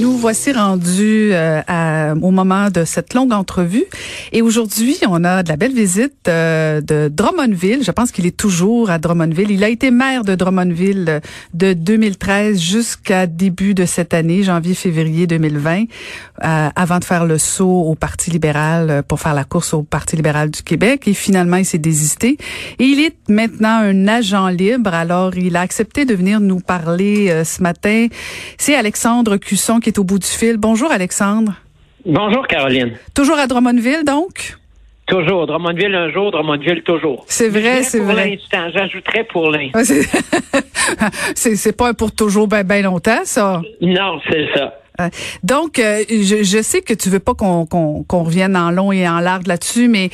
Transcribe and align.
Nous 0.00 0.16
voici 0.16 0.52
rendus 0.52 1.30
euh, 1.32 2.14
au 2.22 2.30
moment 2.30 2.70
de 2.70 2.84
cette 2.84 3.14
longue 3.14 3.32
entrevue. 3.32 3.84
Et 4.32 4.42
aujourd'hui, 4.42 4.96
on 5.06 5.22
a 5.24 5.42
de 5.42 5.48
la 5.48 5.56
belle 5.56 5.74
visite 5.74 6.28
euh, 6.28 6.80
de 6.80 7.10
Drummondville. 7.12 7.84
Je 7.84 7.90
pense 7.90 8.10
qu'il 8.10 8.26
est 8.26 8.36
toujours 8.36 8.90
à 8.90 8.98
Drummondville. 8.98 9.50
Il 9.50 9.62
a 9.62 9.68
été 9.68 9.90
maire 9.90 10.24
de 10.24 10.34
Drummondville 10.34 11.20
de 11.54 11.72
2013 11.72 12.58
jusqu'à 12.58 13.26
début 13.26 13.74
de 13.74 13.84
cette 13.84 14.14
année, 14.14 14.42
janvier-février 14.42 15.26
2020, 15.26 15.82
euh, 16.44 16.68
avant 16.74 16.98
de 16.98 17.04
faire 17.04 17.24
le 17.24 17.38
saut 17.38 17.82
au 17.82 17.94
Parti 17.94 18.30
libéral 18.30 19.02
pour 19.06 19.20
faire 19.20 19.34
la 19.34 19.44
course 19.44 19.74
au 19.74 19.82
Parti 19.82 20.16
libéral 20.16 20.50
du 20.50 20.62
Québec. 20.62 21.06
Et 21.06 21.14
finalement, 21.14 21.56
il 21.56 21.66
s'est 21.66 21.78
désisté. 21.78 22.38
Et 22.78 22.84
il 22.84 23.00
est 23.00 23.16
maintenant 23.28 23.80
un 23.82 24.08
agent 24.08 24.48
libre. 24.48 24.94
Alors, 24.94 25.36
il 25.36 25.56
a 25.56 25.60
accepté 25.60 26.04
de 26.04 26.14
venir 26.14 26.40
nous 26.40 26.60
parler 26.60 27.42
ce 27.44 27.62
matin. 27.62 28.06
C'est 28.58 28.74
Alexandre 28.74 29.36
Cusson 29.36 29.80
qui 29.82 29.90
est 29.90 29.98
au 29.98 30.04
bout 30.04 30.18
du 30.18 30.26
fil. 30.26 30.56
Bonjour 30.56 30.90
Alexandre. 30.90 31.52
Bonjour 32.06 32.46
Caroline. 32.46 32.92
Toujours 33.14 33.38
à 33.38 33.46
Drummondville 33.46 34.04
donc? 34.04 34.56
Toujours. 35.06 35.46
Drummondville 35.46 35.94
un 35.94 36.10
jour, 36.10 36.30
Drummondville 36.30 36.82
toujours. 36.82 37.24
C'est 37.28 37.48
vrai, 37.48 37.82
c'est 37.82 37.98
vrai. 37.98 38.14
Pour 38.14 38.60
l'instant, 38.60 38.70
j'ajouterais 38.72 39.24
pour 39.24 39.50
l'instant. 39.50 39.80
c'est 41.34 41.76
pas 41.76 41.92
pour 41.92 42.12
toujours 42.12 42.48
ben, 42.48 42.62
ben 42.62 42.84
longtemps, 42.84 43.20
ça? 43.24 43.60
Non, 43.80 44.20
c'est 44.30 44.46
ça. 44.54 44.74
Donc, 45.42 45.78
euh, 45.78 46.04
je, 46.08 46.44
je, 46.44 46.62
sais 46.62 46.80
que 46.80 46.94
tu 46.94 47.08
veux 47.08 47.18
pas 47.18 47.34
qu'on 47.34 47.66
qu'on 47.66 48.22
revienne 48.22 48.56
en 48.56 48.70
long 48.70 48.92
et 48.92 49.08
en 49.08 49.18
large 49.18 49.46
là-dessus, 49.46 49.88
mais 49.88 50.10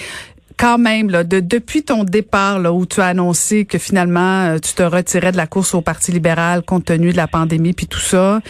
quand 0.58 0.78
même, 0.78 1.10
là, 1.10 1.24
de, 1.24 1.40
depuis 1.40 1.84
ton 1.84 2.04
départ, 2.04 2.58
là, 2.58 2.72
où 2.72 2.84
tu 2.84 3.00
as 3.00 3.06
annoncé 3.06 3.64
que 3.64 3.78
finalement 3.78 4.46
euh, 4.46 4.58
tu 4.58 4.74
te 4.74 4.82
retirais 4.82 5.32
de 5.32 5.36
la 5.36 5.46
course 5.46 5.74
au 5.74 5.80
Parti 5.80 6.12
libéral 6.12 6.62
compte 6.62 6.86
tenu 6.86 7.12
de 7.12 7.16
la 7.16 7.28
pandémie 7.28 7.72
puis 7.72 7.86
tout 7.86 7.98
ça, 7.98 8.40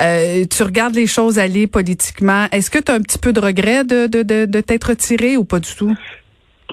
euh, 0.00 0.44
tu 0.48 0.62
regardes 0.62 0.94
les 0.94 1.06
choses 1.06 1.38
aller 1.38 1.66
politiquement. 1.66 2.46
Est-ce 2.52 2.70
que 2.70 2.78
tu 2.78 2.92
as 2.92 2.94
un 2.94 3.00
petit 3.00 3.18
peu 3.18 3.32
de 3.32 3.40
regret 3.40 3.84
de, 3.84 4.06
de, 4.06 4.22
de, 4.22 4.46
de 4.46 4.60
t'être 4.60 4.88
retiré 4.90 5.36
ou 5.36 5.44
pas 5.44 5.60
du 5.60 5.74
tout? 5.74 5.94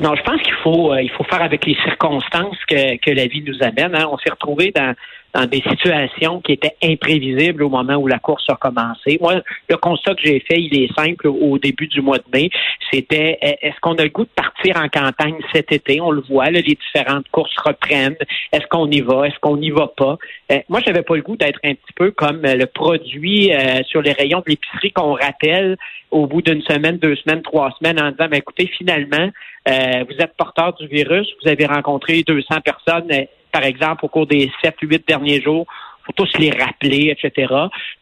Non, 0.02 0.16
je 0.16 0.24
pense 0.24 0.42
qu'il 0.42 0.56
faut 0.64 0.92
euh, 0.92 1.02
il 1.02 1.12
faut 1.12 1.24
faire 1.24 1.42
avec 1.42 1.66
les 1.66 1.76
circonstances 1.84 2.58
que, 2.68 2.98
que 2.98 3.12
la 3.12 3.28
vie 3.28 3.44
nous 3.46 3.62
amène. 3.62 3.96
Hein. 3.96 4.08
On 4.12 4.18
s'est 4.18 4.32
retrouvé 4.32 4.72
dans 4.76 4.94
dans 5.34 5.46
des 5.46 5.62
situations 5.62 6.42
qui 6.42 6.54
étaient 6.54 6.76
imprévisibles 6.84 7.64
au 7.64 7.70
moment 7.70 7.96
où 7.96 8.08
la 8.08 8.20
course 8.20 8.46
a 8.50 8.56
commencé. 8.56 9.18
Moi, 9.20 9.42
le 9.70 9.78
constat 9.78 10.16
que 10.16 10.22
j'ai 10.24 10.40
fait, 10.40 10.62
il 10.62 10.76
est 10.82 10.94
simple 10.94 11.28
au 11.28 11.58
début 11.58 11.88
du 11.88 12.02
mois 12.02 12.18
de 12.18 12.24
mai. 12.32 12.50
C'était 12.92 13.40
est-ce 13.42 13.80
qu'on 13.82 13.96
a 13.96 14.04
le 14.04 14.10
goût 14.10 14.26
de 14.26 14.30
partir 14.36 14.78
en 14.78 14.88
campagne 14.90 15.38
cet 15.54 15.72
été? 15.72 16.00
On 16.02 16.12
le 16.12 16.22
voit, 16.22 16.46
là, 16.46 16.62
les 16.62 16.78
différentes 16.78 17.28
courses 17.32 17.56
reprennent. 17.58 18.16
Est-ce 18.52 18.68
qu'on 18.68 18.90
y 18.90 19.02
va? 19.02 19.28
Est-ce 19.28 19.40
qu'on 19.40 19.58
n'y 19.58 19.72
va 19.72 19.88
pas? 19.88 20.18
Euh, 20.52 20.60
moi, 20.70 20.80
j'avais 20.86 21.02
pas 21.02 21.16
le 21.16 21.22
goût 21.22 21.36
d'être 21.36 21.60
un 21.64 21.74
petit 21.74 21.94
peu 21.96 22.12
comme 22.12 22.46
euh, 22.46 22.56
le 22.56 22.66
produit 22.68 23.54
euh, 23.54 23.84
sur 23.88 24.02
les 24.02 24.12
rayons 24.12 24.40
de 24.40 24.52
l'épicerie 24.52 24.92
qu'on 24.92 25.14
rappelle 25.14 25.78
au 26.12 26.28
bout 26.28 26.42
d'une 26.42 26.62
semaine, 26.62 26.98
deux 26.98 27.16
semaines, 27.16 27.42
trois 27.42 27.76
semaines 27.80 28.00
en 28.00 28.12
disant, 28.12 28.28
ben, 28.30 28.38
écoutez, 28.38 28.68
finalement, 28.68 29.30
vous 29.66 30.18
êtes 30.20 30.34
porteur 30.38 30.74
du 30.74 30.88
virus, 30.88 31.28
vous 31.42 31.50
avez 31.50 31.66
rencontré 31.66 32.22
200 32.24 32.56
personnes 32.64 33.10
par 33.54 33.64
exemple, 33.64 34.04
au 34.04 34.10
cours 34.10 34.28
des 34.28 34.52
sept, 34.62 34.76
huit 34.82 35.08
derniers 35.08 35.42
jours. 35.42 35.66
faut 36.06 36.12
tous 36.12 36.38
les 36.38 36.52
rappeler, 36.52 37.16
etc. 37.16 37.48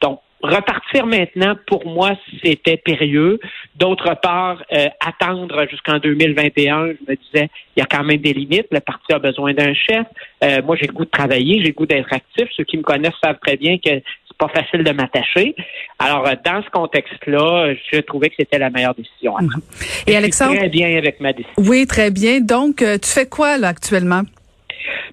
Donc, 0.02 0.22
repartir 0.42 1.06
maintenant, 1.06 1.56
pour 1.68 1.86
moi, 1.86 2.14
c'était 2.44 2.78
périlleux. 2.78 3.40
D'autre 3.76 4.16
part, 4.22 4.64
euh, 4.74 4.88
attendre 5.06 5.68
jusqu'en 5.70 6.00
2021, 6.00 6.88
je 6.88 7.12
me 7.12 7.16
disais, 7.16 7.50
il 7.76 7.80
y 7.80 7.82
a 7.82 7.86
quand 7.86 8.04
même 8.04 8.18
des 8.18 8.34
limites. 8.34 8.68
Le 8.72 8.80
parti 8.80 9.14
a 9.14 9.20
besoin 9.20 9.54
d'un 9.54 9.74
chef. 9.74 10.08
Euh, 10.44 10.62
moi, 10.64 10.76
j'ai 10.80 10.88
le 10.88 10.94
goût 10.94 11.06
de 11.06 11.12
travailler, 11.12 11.60
j'ai 11.60 11.68
le 11.68 11.74
goût 11.74 11.86
d'être 11.86 12.12
actif. 12.12 12.48
Ceux 12.56 12.64
qui 12.64 12.78
me 12.78 12.84
connaissent 12.84 13.14
savent 13.24 13.40
très 13.46 13.58
bien 13.58 13.78
que 13.78 13.90
c'est 13.92 14.38
pas 14.38 14.48
facile 14.48 14.84
de 14.84 14.92
m'attacher. 14.92 15.54
Alors, 16.00 16.28
euh, 16.28 16.34
dans 16.44 16.64
ce 16.64 16.70
contexte-là, 16.72 17.76
je 17.92 18.00
trouvais 18.00 18.30
que 18.30 18.36
c'était 18.40 18.58
la 18.58 18.70
meilleure 18.72 18.96
décision 18.96 19.36
à 19.36 19.40
prendre. 19.40 19.64
Et, 20.08 20.16
Alexandre? 20.16 20.58
Très 20.58 20.70
bien 20.70 20.98
avec 20.98 21.20
ma 21.20 21.34
décision. 21.34 21.54
Oui, 21.60 21.86
très 21.86 22.10
bien. 22.10 22.40
Donc, 22.42 22.78
tu 22.78 23.10
fais 23.10 23.28
quoi, 23.28 23.58
là, 23.58 23.68
actuellement? 23.68 24.24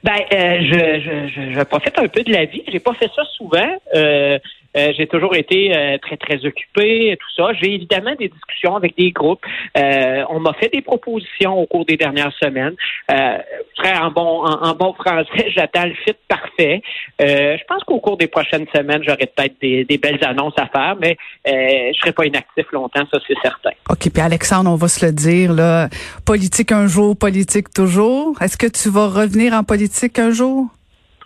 Ben, 0.03 0.19
euh, 0.33 0.59
je, 0.61 1.29
je, 1.29 1.53
je, 1.53 1.63
profite 1.65 1.99
un 1.99 2.09
peu 2.09 2.23
de 2.23 2.33
la 2.33 2.45
vie. 2.45 2.63
J'ai 2.69 2.81
pas 2.81 2.95
fait 2.95 3.11
ça 3.15 3.23
souvent. 3.37 3.79
Euh, 3.95 4.39
euh, 4.77 4.93
j'ai 4.97 5.07
toujours 5.07 5.35
été 5.35 5.99
très, 6.03 6.17
très 6.17 6.45
occupé, 6.45 7.17
tout 7.19 7.43
ça. 7.43 7.53
J'ai 7.61 7.75
évidemment 7.75 8.15
des 8.19 8.29
discussions 8.29 8.77
avec 8.77 8.97
des 8.97 9.11
groupes. 9.11 9.45
on 9.75 10.41
m'a 10.41 10.53
fait 10.55 10.73
des 10.73 10.83
propositions 10.83 11.59
au 11.59 11.67
cours 11.67 11.85
des 11.85 11.97
dernières 11.97 12.33
semaines. 12.43 12.75
en 13.09 14.11
bon, 14.11 14.45
en, 14.45 14.75
bon 14.75 14.93
français, 14.95 15.51
j'attends 15.55 15.87
le 15.87 15.95
fit 15.95 16.17
parfait. 16.29 16.83
je 17.19 17.65
pense 17.67 17.83
qu'au 17.85 18.01
cours 18.01 18.17
des 18.17 18.27
prochaines 18.27 18.67
semaines, 18.75 19.03
j'aurai 19.07 19.27
peut-être 19.27 19.55
des, 19.61 19.85
des, 19.85 19.99
belles 19.99 20.23
annonces 20.25 20.59
à 20.59 20.67
faire, 20.67 20.97
mais 21.01 21.17
je 21.47 21.99
serai 21.99 22.13
pas 22.13 22.27
inactif 22.27 22.67
longtemps, 22.73 23.05
ça 23.13 23.19
c'est 23.27 23.39
certain. 23.43 23.71
OK, 23.91 24.11
puis 24.13 24.23
Alexandre, 24.23 24.71
on 24.71 24.77
va 24.77 24.89
se 24.89 25.05
le 25.05 25.13
dire, 25.13 25.53
là, 25.53 25.89
politique 26.25 26.73
un 26.73 26.87
jour, 26.87 27.17
politique 27.17 27.73
toujours. 27.75 28.41
Est-ce 28.41 28.57
que 28.57 28.67
tu 28.67 28.89
vas 28.89 29.09
revenir 29.09 29.55
en 29.55 29.65
politique 29.65 30.19
un 30.19 30.31
jour? 30.31 30.67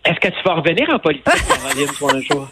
Est-ce 0.05 0.19
que 0.19 0.29
tu 0.29 0.43
vas 0.45 0.55
revenir 0.55 0.89
en 0.91 0.99
politique, 0.99 1.27
un 2.13 2.21
jour? 2.21 2.49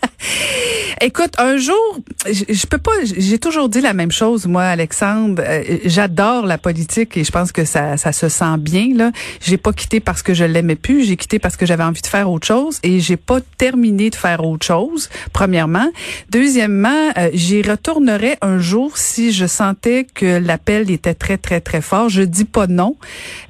Écoute, 1.02 1.32
un 1.38 1.56
jour, 1.56 1.98
je, 2.26 2.66
peux 2.66 2.78
pas. 2.78 2.92
J'ai 3.02 3.38
toujours 3.38 3.68
dit 3.68 3.80
la 3.80 3.94
même 3.94 4.12
chose, 4.12 4.46
moi, 4.46 4.64
Alexandre. 4.64 5.42
Euh, 5.44 5.78
j'adore 5.86 6.44
la 6.44 6.58
politique 6.58 7.16
et 7.16 7.24
je 7.24 7.32
pense 7.32 7.52
que 7.52 7.64
ça, 7.64 7.96
ça 7.96 8.12
se 8.12 8.28
sent 8.28 8.58
bien. 8.58 8.88
Là, 8.94 9.10
j'ai 9.40 9.56
pas 9.56 9.72
quitté 9.72 9.98
parce 9.98 10.22
que 10.22 10.34
je 10.34 10.44
l'aimais 10.44 10.76
plus. 10.76 11.04
J'ai 11.04 11.16
quitté 11.16 11.38
parce 11.38 11.56
que 11.56 11.64
j'avais 11.64 11.84
envie 11.84 12.02
de 12.02 12.06
faire 12.06 12.30
autre 12.30 12.46
chose 12.46 12.78
et 12.82 13.00
j'ai 13.00 13.16
pas 13.16 13.40
terminé 13.56 14.10
de 14.10 14.14
faire 14.14 14.44
autre 14.44 14.66
chose. 14.66 15.08
Premièrement, 15.32 15.90
deuxièmement, 16.28 17.10
euh, 17.16 17.30
j'y 17.32 17.62
retournerais 17.62 18.36
un 18.42 18.58
jour 18.58 18.98
si 18.98 19.32
je 19.32 19.46
sentais 19.46 20.06
que 20.14 20.38
l'appel 20.38 20.90
était 20.90 21.14
très 21.14 21.38
très 21.38 21.62
très 21.62 21.80
fort. 21.80 22.10
Je 22.10 22.22
dis 22.22 22.44
pas 22.44 22.66
non, 22.66 22.96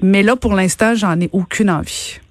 mais 0.01 0.23
là 0.23 0.37
pour 0.37 0.53
l'instant, 0.53 0.95
j'en 0.95 1.19
ai 1.19 1.29
aucune 1.33 1.69
envie. 1.69 2.21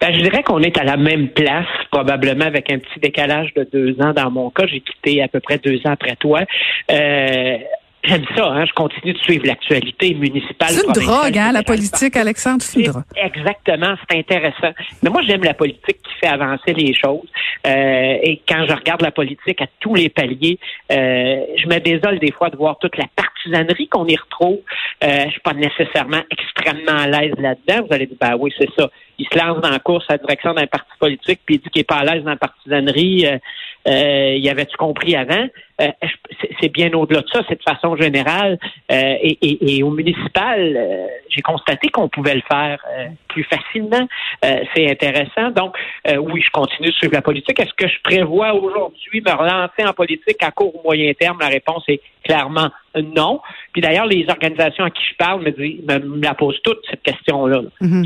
Ben, 0.00 0.14
je 0.14 0.20
dirais 0.20 0.42
qu'on 0.42 0.62
est 0.62 0.78
à 0.78 0.84
la 0.84 0.96
même 0.96 1.28
place, 1.28 1.66
probablement 1.90 2.44
avec 2.44 2.70
un 2.70 2.78
petit 2.78 3.00
décalage 3.00 3.52
de 3.54 3.64
deux 3.64 4.00
ans. 4.00 4.12
Dans 4.12 4.30
mon 4.30 4.50
cas, 4.50 4.66
j'ai 4.66 4.80
quitté 4.80 5.22
à 5.22 5.28
peu 5.28 5.40
près 5.40 5.58
deux 5.58 5.78
ans 5.86 5.92
après 5.92 6.16
toi. 6.16 6.40
Euh, 6.90 7.58
J'aime 8.04 8.24
ça, 8.36 8.46
hein? 8.46 8.64
je 8.64 8.72
continue 8.72 9.12
de 9.12 9.18
suivre 9.18 9.44
l'actualité 9.46 10.14
municipale. 10.14 10.68
C'est 10.70 10.86
une 10.86 10.92
drogue, 10.92 11.36
hein, 11.36 11.52
la 11.52 11.64
politique, 11.64 12.16
Alexandre, 12.16 12.62
c'est 12.62 12.80
une 12.80 12.86
drogue. 12.86 13.02
Exactement, 13.16 13.94
c'est 14.08 14.18
intéressant. 14.18 14.72
Mais 15.02 15.10
moi, 15.10 15.20
j'aime 15.26 15.42
la 15.42 15.54
politique 15.54 16.00
qui 16.02 16.14
fait 16.20 16.28
avancer 16.28 16.74
les 16.74 16.94
choses. 16.94 17.28
Euh, 17.66 18.16
et 18.22 18.40
quand 18.48 18.64
je 18.68 18.72
regarde 18.72 19.02
la 19.02 19.10
politique 19.10 19.60
à 19.60 19.66
tous 19.80 19.96
les 19.96 20.08
paliers, 20.08 20.58
euh, 20.92 21.44
je 21.56 21.66
me 21.66 21.80
désole 21.80 22.20
des 22.20 22.30
fois 22.30 22.50
de 22.50 22.56
voir 22.56 22.78
toute 22.78 22.96
la 22.96 23.06
qu'on 23.90 24.06
y 24.06 24.16
retrouve. 24.16 24.60
Euh, 25.04 25.24
je 25.26 25.30
suis 25.30 25.40
pas 25.40 25.54
nécessairement 25.54 26.22
extrêmement 26.30 26.98
à 26.98 27.06
l'aise 27.06 27.34
là-dedans. 27.38 27.86
Vous 27.86 27.94
allez 27.94 28.06
dire, 28.06 28.16
ben 28.20 28.36
oui, 28.38 28.52
c'est 28.58 28.70
ça. 28.76 28.90
Il 29.18 29.26
se 29.26 29.38
lance 29.38 29.60
dans 29.60 29.70
la 29.70 29.78
course 29.78 30.04
à 30.08 30.14
la 30.14 30.18
direction 30.18 30.54
d'un 30.54 30.66
parti 30.66 30.90
politique, 30.98 31.40
puis 31.44 31.56
il 31.56 31.58
dit 31.60 31.70
qu'il 31.70 31.80
est 31.80 31.84
pas 31.84 31.96
à 31.96 32.04
l'aise 32.04 32.22
dans 32.24 32.30
la 32.30 32.36
partisanerie. 32.36 33.26
Euh, 33.26 33.38
euh, 33.88 34.36
y 34.36 34.48
avait-tu 34.48 34.76
compris 34.76 35.16
avant? 35.16 35.46
Euh, 35.80 35.88
c'est 36.60 36.68
bien 36.68 36.92
au-delà 36.92 37.20
de 37.20 37.28
ça, 37.32 37.42
c'est 37.48 37.56
de 37.56 37.62
façon 37.62 37.96
générale? 37.96 38.58
Euh, 38.90 39.14
et, 39.22 39.82
au 39.82 39.90
municipal, 39.90 40.76
euh, 40.76 41.06
j'ai 41.30 41.40
constaté 41.40 41.88
qu'on 41.88 42.08
pouvait 42.08 42.34
le 42.34 42.42
faire 42.50 42.84
plus 43.28 43.44
facilement. 43.44 44.06
c'est 44.42 44.90
intéressant. 44.90 45.50
Donc, 45.50 45.76
oui, 46.06 46.42
je 46.42 46.50
continue 46.50 46.88
de 46.88 46.94
suivre 46.94 47.14
la 47.14 47.22
politique. 47.22 47.58
Est-ce 47.60 47.74
que 47.74 47.88
je 47.88 48.00
prévois 48.02 48.54
aujourd'hui 48.54 49.20
me 49.20 49.32
relancer 49.32 49.84
en 49.86 49.92
politique 49.92 50.42
à 50.42 50.50
court 50.50 50.74
ou 50.74 50.82
moyen 50.82 51.12
terme? 51.14 51.38
La 51.40 51.48
réponse 51.48 51.84
est 51.88 52.00
clairement 52.28 52.70
non. 52.94 53.40
Puis 53.72 53.80
d'ailleurs, 53.80 54.06
les 54.06 54.26
organisations 54.28 54.84
à 54.84 54.90
qui 54.90 55.02
je 55.08 55.14
parle 55.16 55.42
me, 55.42 55.50
disent, 55.50 55.82
me, 55.86 56.22
la 56.22 56.34
posent 56.34 56.60
toutes, 56.62 56.80
cette 56.90 57.02
question-là. 57.02 57.62
Mm-hmm 57.80 58.04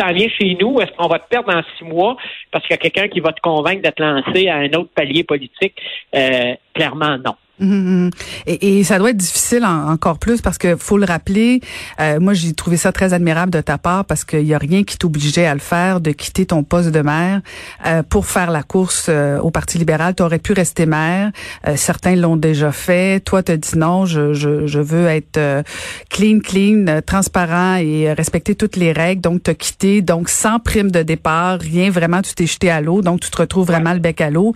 t'en 0.00 0.12
viens 0.12 0.28
chez 0.28 0.56
nous, 0.60 0.80
est-ce 0.80 0.92
qu'on 0.92 1.08
va 1.08 1.18
te 1.18 1.28
perdre 1.28 1.52
dans 1.52 1.62
six 1.76 1.84
mois 1.84 2.16
parce 2.50 2.66
qu'il 2.66 2.74
y 2.74 2.78
a 2.78 2.78
quelqu'un 2.78 3.08
qui 3.08 3.20
va 3.20 3.32
te 3.32 3.40
convaincre 3.40 3.82
de 3.82 3.90
te 3.90 4.02
lancer 4.02 4.48
à 4.48 4.56
un 4.56 4.72
autre 4.72 4.90
palier 4.94 5.24
politique? 5.24 5.74
Euh, 6.14 6.54
clairement, 6.74 7.18
non. 7.18 7.34
Mhm. 7.60 8.10
Et, 8.46 8.78
et, 8.78 8.84
ça 8.84 8.98
doit 8.98 9.10
être 9.10 9.16
difficile 9.16 9.64
encore 9.64 10.18
plus 10.18 10.40
parce 10.40 10.56
que 10.56 10.76
faut 10.76 10.96
le 10.96 11.04
rappeler. 11.04 11.60
Euh, 12.00 12.18
moi, 12.18 12.32
j'ai 12.32 12.54
trouvé 12.54 12.78
ça 12.78 12.90
très 12.90 13.12
admirable 13.12 13.52
de 13.52 13.60
ta 13.60 13.76
part 13.76 14.06
parce 14.06 14.24
qu'il 14.24 14.46
y 14.46 14.54
a 14.54 14.58
rien 14.58 14.82
qui 14.82 14.96
t'obligeait 14.96 15.46
à 15.46 15.52
le 15.52 15.60
faire, 15.60 16.00
de 16.00 16.10
quitter 16.10 16.46
ton 16.46 16.62
poste 16.62 16.88
de 16.88 17.00
maire 17.00 17.42
euh, 17.86 18.02
pour 18.02 18.26
faire 18.26 18.50
la 18.50 18.62
course 18.62 19.06
euh, 19.08 19.38
au 19.40 19.50
Parti 19.50 19.78
libéral. 19.78 20.14
Tu 20.14 20.22
aurais 20.22 20.38
pu 20.38 20.52
rester 20.52 20.86
maire. 20.86 21.32
Euh, 21.66 21.74
certains 21.76 22.16
l'ont 22.16 22.36
déjà 22.36 22.72
fait. 22.72 23.20
Toi, 23.20 23.42
tu 23.42 23.56
dit 23.58 23.76
non, 23.76 24.06
je, 24.06 24.32
je, 24.32 24.66
je 24.66 24.80
veux 24.80 25.06
être 25.06 25.36
euh, 25.36 25.62
clean, 26.08 26.38
clean, 26.40 27.00
transparent 27.06 27.76
et 27.76 28.12
respecter 28.12 28.54
toutes 28.54 28.76
les 28.76 28.92
règles. 28.92 29.20
Donc, 29.20 29.42
tu 29.42 29.50
as 29.50 29.54
quitté. 29.54 30.00
Donc, 30.00 30.30
sans 30.30 30.58
prime 30.60 30.90
de 30.90 31.02
départ, 31.02 31.58
rien 31.60 31.90
vraiment, 31.90 32.22
tu 32.22 32.34
t'es 32.34 32.46
jeté 32.46 32.70
à 32.70 32.80
l'eau. 32.80 33.02
Donc, 33.02 33.20
tu 33.20 33.30
te 33.30 33.36
retrouves 33.36 33.66
vraiment 33.66 33.92
le 33.92 33.98
bec 33.98 34.20
à 34.22 34.30
l'eau. 34.30 34.54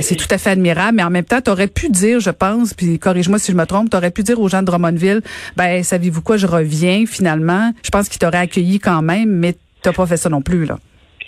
c'est 0.00 0.16
tout 0.16 0.28
à 0.30 0.38
fait 0.38 0.50
admirable. 0.50 0.96
Mais 0.96 1.02
en 1.02 1.10
même 1.10 1.24
temps, 1.24 1.40
tu 1.42 1.50
aurais 1.50 1.68
pu 1.68 1.90
dire, 1.90 2.20
je 2.20 2.30
pense, 2.38 2.74
puis 2.74 2.98
corrige-moi 2.98 3.38
si 3.38 3.52
je 3.52 3.56
me 3.56 3.66
trompe, 3.66 3.90
tu 3.90 3.96
aurais 3.96 4.10
pu 4.10 4.22
dire 4.22 4.40
aux 4.40 4.48
gens 4.48 4.60
de 4.60 4.66
Drummondville, 4.66 5.20
ben 5.56 5.82
savez-vous 5.82 6.22
quoi, 6.22 6.36
je 6.36 6.46
reviens 6.46 7.04
finalement? 7.06 7.72
Je 7.82 7.90
pense 7.90 8.08
qu'ils 8.08 8.18
t'auraient 8.18 8.38
accueilli 8.38 8.78
quand 8.78 9.02
même, 9.02 9.28
mais 9.28 9.54
t'as 9.82 9.92
pas 9.92 10.06
fait 10.06 10.16
ça 10.16 10.28
non 10.28 10.42
plus, 10.42 10.64
là. 10.64 10.78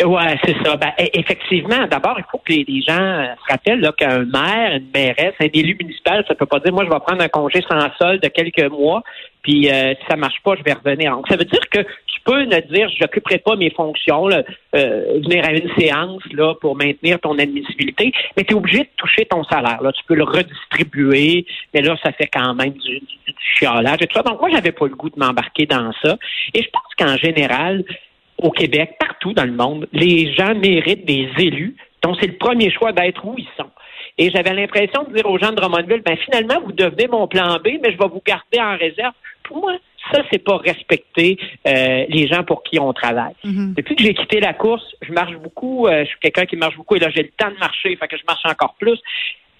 Ouais, 0.04 0.38
c'est 0.44 0.56
ça. 0.64 0.76
Ben, 0.76 0.92
e, 0.98 1.08
effectivement, 1.12 1.86
d'abord, 1.90 2.16
il 2.18 2.24
faut 2.30 2.38
que 2.38 2.52
les, 2.52 2.82
gens 2.82 3.34
se 3.36 3.52
rappellent 3.52 3.86
qu'un 3.98 4.24
maire, 4.24 4.76
une 4.76 4.88
mairesse, 4.94 5.34
un 5.40 5.48
élu 5.52 5.76
municipal, 5.78 6.24
ça 6.26 6.34
peut 6.34 6.46
pas 6.46 6.58
dire 6.60 6.72
moi 6.72 6.84
je 6.84 6.90
vais 6.90 7.00
prendre 7.00 7.22
un 7.22 7.28
congé 7.28 7.60
sans 7.68 7.86
solde 7.98 8.22
de 8.22 8.28
quelques 8.28 8.70
mois, 8.70 9.02
puis 9.42 9.70
euh, 9.70 9.94
si 9.94 10.06
ça 10.08 10.16
marche 10.16 10.40
pas, 10.42 10.54
je 10.56 10.62
vais 10.62 10.72
revenir. 10.72 11.14
Donc, 11.14 11.28
ça 11.28 11.36
veut 11.36 11.44
dire 11.44 11.68
que 11.70 11.80
tu 12.20 12.32
peux 12.32 12.44
ne 12.44 12.60
dire 12.60 12.88
je 12.88 13.02
n'occuperai 13.02 13.38
pas 13.38 13.56
mes 13.56 13.70
fonctions, 13.70 14.28
euh, 14.28 14.42
venir 14.74 15.44
à 15.44 15.52
une 15.52 15.70
séance 15.78 16.22
là 16.32 16.54
pour 16.60 16.76
maintenir 16.76 17.18
ton 17.20 17.38
admissibilité, 17.38 18.12
mais 18.36 18.44
tu 18.44 18.52
es 18.52 18.56
obligé 18.56 18.80
de 18.80 18.88
toucher 18.96 19.24
ton 19.26 19.44
salaire. 19.44 19.82
Là, 19.82 19.92
tu 19.92 20.02
peux 20.06 20.14
le 20.14 20.24
redistribuer, 20.24 21.46
mais 21.74 21.82
là, 21.82 21.96
ça 22.02 22.12
fait 22.12 22.28
quand 22.32 22.54
même 22.54 22.72
du, 22.72 23.00
du, 23.00 23.34
chiolage 23.56 23.98
et 24.02 24.06
tout 24.06 24.16
ça. 24.16 24.22
Donc, 24.22 24.40
moi, 24.40 24.50
j'avais 24.50 24.72
pas 24.72 24.86
le 24.86 24.94
goût 24.94 25.10
de 25.10 25.18
m'embarquer 25.18 25.66
dans 25.66 25.92
ça. 26.02 26.16
Et 26.54 26.62
je 26.62 26.68
pense 26.70 26.94
qu'en 26.98 27.16
général, 27.16 27.84
au 28.38 28.50
Québec, 28.50 28.96
partout 28.98 29.32
dans 29.32 29.44
le 29.44 29.52
monde, 29.52 29.86
les 29.92 30.32
gens 30.32 30.54
méritent 30.54 31.04
des 31.04 31.28
élus 31.38 31.76
dont 32.02 32.14
c'est 32.18 32.26
le 32.26 32.36
premier 32.36 32.70
choix 32.70 32.92
d'être 32.92 33.24
où 33.26 33.34
ils 33.36 33.48
sont. 33.56 33.70
Et 34.18 34.30
j'avais 34.30 34.54
l'impression 34.54 35.04
de 35.04 35.14
dire 35.14 35.26
aux 35.26 35.38
gens 35.38 35.50
de 35.50 35.56
Drummondville, 35.56 36.02
ben 36.04 36.16
finalement, 36.16 36.60
vous 36.64 36.72
devenez 36.72 37.08
mon 37.08 37.26
plan 37.26 37.56
B, 37.56 37.78
mais 37.82 37.92
je 37.92 37.98
vais 37.98 38.08
vous 38.08 38.22
garder 38.24 38.60
en 38.60 38.76
réserve. 38.76 39.14
Pour 39.44 39.58
moi, 39.58 39.76
ça, 40.12 40.22
c'est 40.30 40.42
pas 40.42 40.56
respecter 40.56 41.38
euh, 41.66 42.04
les 42.08 42.26
gens 42.26 42.42
pour 42.42 42.62
qui 42.62 42.78
on 42.78 42.92
travaille. 42.92 43.34
Mm-hmm. 43.44 43.74
Depuis 43.74 43.96
que 43.96 44.02
j'ai 44.02 44.14
quitté 44.14 44.40
la 44.40 44.54
course, 44.54 44.84
je 45.02 45.12
marche 45.12 45.34
beaucoup, 45.36 45.86
euh, 45.86 46.04
je 46.04 46.08
suis 46.08 46.18
quelqu'un 46.20 46.46
qui 46.46 46.56
marche 46.56 46.76
beaucoup 46.76 46.96
et 46.96 46.98
là, 46.98 47.10
j'ai 47.10 47.22
le 47.22 47.30
temps 47.36 47.50
de 47.50 47.58
marcher, 47.58 47.96
fait 47.96 48.08
que 48.08 48.16
je 48.16 48.24
marche 48.26 48.44
encore 48.44 48.74
plus. 48.78 48.98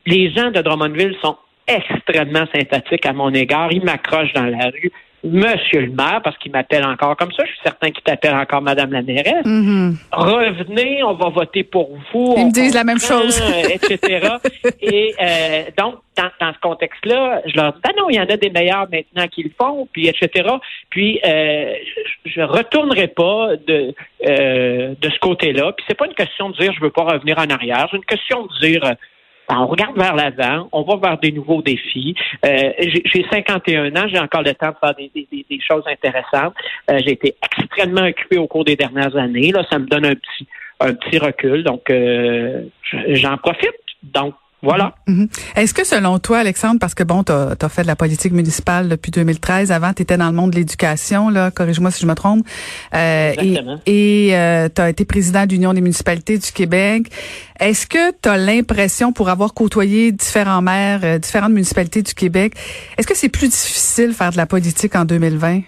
Les 0.06 0.30
gens 0.32 0.50
de 0.50 0.60
Drummondville 0.60 1.16
sont 1.22 1.36
extrêmement 1.66 2.46
sympathiques 2.54 3.06
à 3.06 3.12
mon 3.12 3.32
égard. 3.32 3.70
Ils 3.70 3.84
m'accrochent 3.84 4.32
dans 4.32 4.46
la 4.46 4.70
rue. 4.70 4.90
Monsieur 5.22 5.82
le 5.82 5.90
maire, 5.90 6.20
parce 6.24 6.36
qu'il 6.38 6.50
m'appelle 6.50 6.84
encore 6.84 7.14
comme 7.16 7.32
ça, 7.32 7.44
je 7.44 7.50
suis 7.50 7.60
certain 7.62 7.90
qu'il 7.90 8.02
t'appelle 8.02 8.34
encore 8.34 8.62
Madame 8.62 8.92
la 8.92 9.02
mairesse. 9.02 9.44
Mm-hmm. 9.44 9.96
Revenez, 10.12 11.02
on 11.02 11.14
va 11.14 11.28
voter 11.28 11.62
pour 11.62 11.90
vous. 12.12 12.34
Ils 12.38 12.46
me 12.46 12.52
disent 12.52 12.74
la 12.74 12.84
même 12.84 12.98
chose. 12.98 13.40
etc. 13.70 14.28
Et 14.80 15.14
euh, 15.20 15.62
donc, 15.76 15.96
dans, 16.16 16.30
dans 16.40 16.54
ce 16.54 16.58
contexte-là, 16.60 17.42
je 17.44 17.54
leur 17.56 17.74
dis, 17.74 17.80
ben 17.84 17.92
non, 17.98 18.08
il 18.08 18.16
y 18.16 18.20
en 18.20 18.24
a 18.24 18.36
des 18.36 18.50
meilleurs 18.50 18.88
maintenant 18.90 19.28
qui 19.28 19.42
le 19.42 19.50
font, 19.58 19.86
puis 19.92 20.08
etc. 20.08 20.48
Puis, 20.88 21.20
euh, 21.26 21.74
je 22.24 22.40
retournerai 22.40 23.08
pas 23.08 23.56
de 23.66 23.94
euh, 24.26 24.94
de 24.98 25.10
ce 25.10 25.18
côté-là. 25.20 25.72
Puis, 25.72 25.84
c'est 25.86 25.96
pas 25.96 26.06
une 26.06 26.14
question 26.14 26.48
de 26.48 26.56
dire, 26.56 26.72
je 26.72 26.80
veux 26.80 26.90
pas 26.90 27.04
revenir 27.04 27.38
en 27.38 27.48
arrière. 27.50 27.88
C'est 27.90 27.96
une 27.98 28.04
question 28.04 28.46
de 28.46 28.66
dire, 28.66 28.94
on 29.58 29.66
regarde 29.66 29.96
vers 29.96 30.14
l'avant, 30.14 30.68
on 30.72 30.82
va 30.82 30.96
vers 30.96 31.18
des 31.18 31.32
nouveaux 31.32 31.62
défis. 31.62 32.14
Euh, 32.44 32.72
j'ai 32.78 33.24
51 33.30 33.94
ans, 33.96 34.08
j'ai 34.08 34.18
encore 34.18 34.42
le 34.42 34.54
temps 34.54 34.70
de 34.70 34.76
faire 34.80 34.94
des, 34.94 35.60
choses 35.66 35.84
intéressantes. 35.86 36.54
Euh, 36.90 36.98
j'ai 37.04 37.12
été 37.12 37.34
extrêmement 37.58 38.06
occupé 38.06 38.38
au 38.38 38.46
cours 38.46 38.64
des 38.64 38.76
dernières 38.76 39.16
années. 39.16 39.50
Là, 39.52 39.64
ça 39.70 39.78
me 39.78 39.86
donne 39.86 40.06
un 40.06 40.14
petit 40.14 40.46
un 40.80 40.94
petit 40.94 41.18
recul, 41.18 41.62
donc 41.62 41.90
euh, 41.90 42.62
j'en 43.08 43.36
profite. 43.36 43.74
Donc 44.02 44.34
voilà. 44.62 44.94
Mhm. 45.06 45.28
Est-ce 45.56 45.72
que 45.72 45.84
selon 45.84 46.18
toi, 46.18 46.38
Alexandre, 46.38 46.78
parce 46.78 46.94
que 46.94 47.02
bon, 47.02 47.24
tu 47.24 47.32
as, 47.32 47.68
fait 47.68 47.82
de 47.82 47.86
la 47.86 47.96
politique 47.96 48.32
municipale 48.32 48.88
depuis 48.88 49.10
2013, 49.10 49.72
avant 49.72 49.94
tu 49.94 50.02
étais 50.02 50.18
dans 50.18 50.26
le 50.26 50.34
monde 50.34 50.50
de 50.50 50.56
l'éducation, 50.56 51.30
là, 51.30 51.50
corrige-moi 51.50 51.90
si 51.90 52.02
je 52.02 52.06
me 52.06 52.14
trompe, 52.14 52.46
euh, 52.94 53.32
et 53.86 54.30
euh, 54.32 54.68
tu 54.74 54.82
as 54.82 54.90
été 54.90 55.04
président 55.04 55.46
de 55.46 55.52
l'Union 55.52 55.72
des 55.72 55.80
municipalités 55.80 56.36
du 56.36 56.52
Québec. 56.52 57.06
Est-ce 57.58 57.86
que 57.86 58.12
tu 58.20 58.28
as 58.28 58.36
l'impression, 58.36 59.12
pour 59.12 59.30
avoir 59.30 59.54
côtoyé 59.54 60.12
différents 60.12 60.62
maires, 60.62 61.00
euh, 61.04 61.18
différentes 61.18 61.52
municipalités 61.52 62.02
du 62.02 62.14
Québec, 62.14 62.54
est-ce 62.98 63.06
que 63.06 63.16
c'est 63.16 63.30
plus 63.30 63.48
difficile 63.48 64.08
de 64.08 64.14
faire 64.14 64.30
de 64.30 64.36
la 64.36 64.46
politique 64.46 64.94
en 64.94 65.06
2020? 65.06 65.60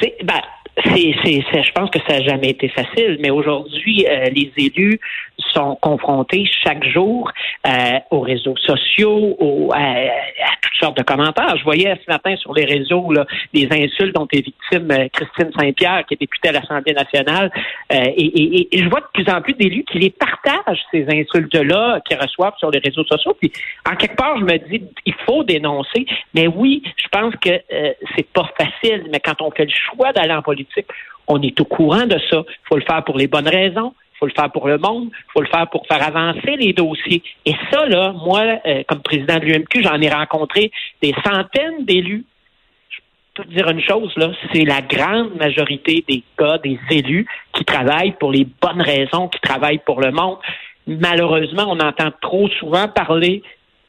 C'est, 0.00 0.14
ben, 0.24 0.40
c'est, 0.76 1.14
c'est, 1.22 1.62
je 1.62 1.72
pense 1.72 1.90
que 1.90 1.98
ça 2.06 2.18
n'a 2.18 2.22
jamais 2.22 2.50
été 2.50 2.68
facile, 2.68 3.18
mais 3.20 3.30
aujourd'hui, 3.30 4.06
euh, 4.08 4.24
les 4.30 4.50
élus 4.56 4.98
sont 5.52 5.76
confrontés 5.76 6.48
chaque 6.64 6.82
jour 6.84 7.30
euh, 7.66 7.98
aux 8.10 8.20
réseaux 8.20 8.56
sociaux, 8.56 9.36
aux, 9.38 9.70
à, 9.74 10.06
toutes 10.62 10.80
sortes 10.80 10.96
de 10.96 11.02
commentaires. 11.02 11.56
Je 11.58 11.64
voyais 11.64 11.94
ce 12.02 12.10
matin 12.10 12.34
sur 12.36 12.54
les 12.54 12.64
réseaux 12.64 13.12
là, 13.12 13.26
des 13.52 13.68
insultes 13.70 14.14
dont 14.14 14.26
est 14.32 14.40
victime 14.40 14.90
euh, 14.90 15.08
Christine 15.12 15.50
Saint-Pierre, 15.58 16.04
qui 16.06 16.14
est 16.14 16.20
députée 16.20 16.48
à 16.48 16.52
l'Assemblée 16.52 16.94
nationale, 16.94 17.50
et, 17.90 18.74
et, 18.74 18.78
je 18.78 18.88
vois 18.88 19.00
de 19.00 19.06
plus 19.12 19.30
en 19.30 19.42
plus 19.42 19.52
d'élus 19.54 19.84
qui 19.84 19.98
les 19.98 20.10
partagent, 20.10 20.80
ces 20.90 21.06
insultes-là, 21.06 22.00
qu'ils 22.08 22.18
reçoivent 22.18 22.56
sur 22.58 22.70
les 22.70 22.78
réseaux 22.78 23.04
sociaux. 23.04 23.36
Puis, 23.38 23.52
en 23.90 23.94
quelque 23.96 24.16
part, 24.16 24.38
je 24.38 24.44
me 24.44 24.56
dis, 24.70 24.82
il 25.04 25.14
faut 25.26 25.44
dénoncer, 25.44 26.06
mais 26.34 26.46
oui, 26.46 26.82
je 26.96 27.08
pense 27.08 27.34
que 27.36 27.60
c'est 28.16 28.26
pas 28.32 28.50
facile, 28.58 29.08
mais 29.10 29.20
quand 29.20 29.42
on 29.42 29.50
fait 29.50 29.64
le 29.64 29.70
choix 29.70 30.12
d'aller 30.12 30.32
en 30.32 30.42
politique, 30.42 30.61
on 31.26 31.40
est 31.42 31.58
au 31.60 31.64
courant 31.64 32.06
de 32.06 32.18
ça. 32.30 32.42
Il 32.46 32.68
faut 32.68 32.76
le 32.76 32.82
faire 32.82 33.04
pour 33.04 33.16
les 33.16 33.26
bonnes 33.26 33.48
raisons. 33.48 33.94
Il 34.14 34.18
faut 34.18 34.26
le 34.26 34.32
faire 34.40 34.52
pour 34.52 34.68
le 34.68 34.78
monde, 34.78 35.08
il 35.10 35.32
faut 35.32 35.40
le 35.40 35.48
faire 35.48 35.68
pour 35.68 35.84
faire 35.88 36.06
avancer 36.06 36.54
les 36.56 36.72
dossiers. 36.72 37.24
Et 37.44 37.54
ça, 37.72 37.86
là, 37.86 38.12
moi, 38.12 38.44
euh, 38.66 38.84
comme 38.86 39.02
président 39.02 39.38
de 39.40 39.46
l'UMQ, 39.46 39.82
j'en 39.82 40.00
ai 40.00 40.08
rencontré 40.08 40.70
des 41.02 41.12
centaines 41.24 41.84
d'élus. 41.84 42.24
Je 42.88 43.00
peux 43.34 43.42
te 43.42 43.52
dire 43.52 43.68
une 43.68 43.82
chose, 43.82 44.12
là, 44.16 44.30
c'est 44.52 44.64
la 44.64 44.80
grande 44.80 45.34
majorité 45.34 46.04
des 46.08 46.22
cas, 46.38 46.58
des 46.58 46.78
élus 46.90 47.26
qui 47.52 47.64
travaillent 47.64 48.12
pour 48.12 48.30
les 48.30 48.44
bonnes 48.44 48.80
raisons, 48.80 49.26
qui 49.26 49.40
travaillent 49.40 49.82
pour 49.84 50.00
le 50.00 50.12
monde. 50.12 50.38
Malheureusement, 50.86 51.64
on 51.66 51.80
entend 51.80 52.12
trop 52.20 52.48
souvent 52.60 52.86
parler 52.86 53.42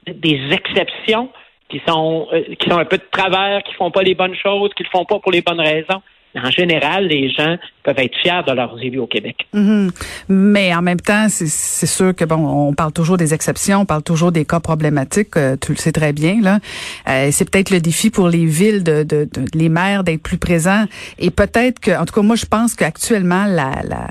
des 0.08 0.42
exceptions 0.52 1.30
qui 1.70 1.80
sont 1.88 2.28
euh, 2.34 2.56
qui 2.56 2.70
sont 2.72 2.80
un 2.80 2.86
peu 2.86 2.98
de 2.98 3.06
travers, 3.12 3.62
qui 3.62 3.76
font 3.76 3.92
pas 3.92 4.02
les 4.02 4.16
bonnes 4.16 4.36
choses, 4.36 4.72
qui 4.76 4.82
le 4.82 4.90
font 4.90 5.06
pas 5.06 5.20
pour 5.20 5.32
les 5.32 5.44
bonnes 5.44 5.62
raisons 5.62 6.02
en 6.36 6.50
général, 6.50 7.08
les 7.08 7.30
gens 7.30 7.58
peuvent 7.84 8.00
être 8.00 8.16
fiers 8.22 8.42
de 8.48 8.54
leurs 8.54 8.82
élus 8.82 9.00
au 9.00 9.08
Québec. 9.08 9.48
Mhm. 9.54 9.92
Mais 10.30 10.74
en 10.74 10.82
même 10.82 11.00
temps, 11.00 11.28
c'est 11.30 11.86
sûr 11.86 12.16
que 12.16 12.26
bon, 12.26 12.70
on 12.70 12.74
parle 12.74 12.92
toujours 12.92 13.18
des 13.18 13.34
exceptions, 13.34 13.82
on 13.82 13.86
parle 13.86 14.04
toujours 14.04 14.32
des 14.32 14.46
cas 14.46 14.60
problématiques. 14.60 15.38
Euh, 15.38 15.56
tu 15.60 15.74
le 15.74 15.78
sais 15.78 15.92
très 15.92 16.14
bien 16.14 16.40
là. 16.42 16.60
Euh, 17.08 17.30
c'est 17.32 17.50
peut-être 17.50 17.70
le 17.70 17.80
défi 17.80 18.10
pour 18.10 18.30
les 18.30 18.46
villes, 18.46 18.84
de, 18.84 19.04
de, 19.04 19.28
de 19.32 19.46
les 19.54 19.70
maires 19.70 20.04
d'être 20.04 20.24
plus 20.24 20.38
présents. 20.38 20.86
Et 21.20 21.30
peut-être 21.30 21.80
que, 21.80 21.92
en 21.92 22.06
tout 22.06 22.14
cas, 22.14 22.22
moi, 22.22 22.36
je 22.36 22.46
pense 22.46 22.74
qu'actuellement, 22.74 23.46
la, 23.46 23.72
la, 23.84 24.08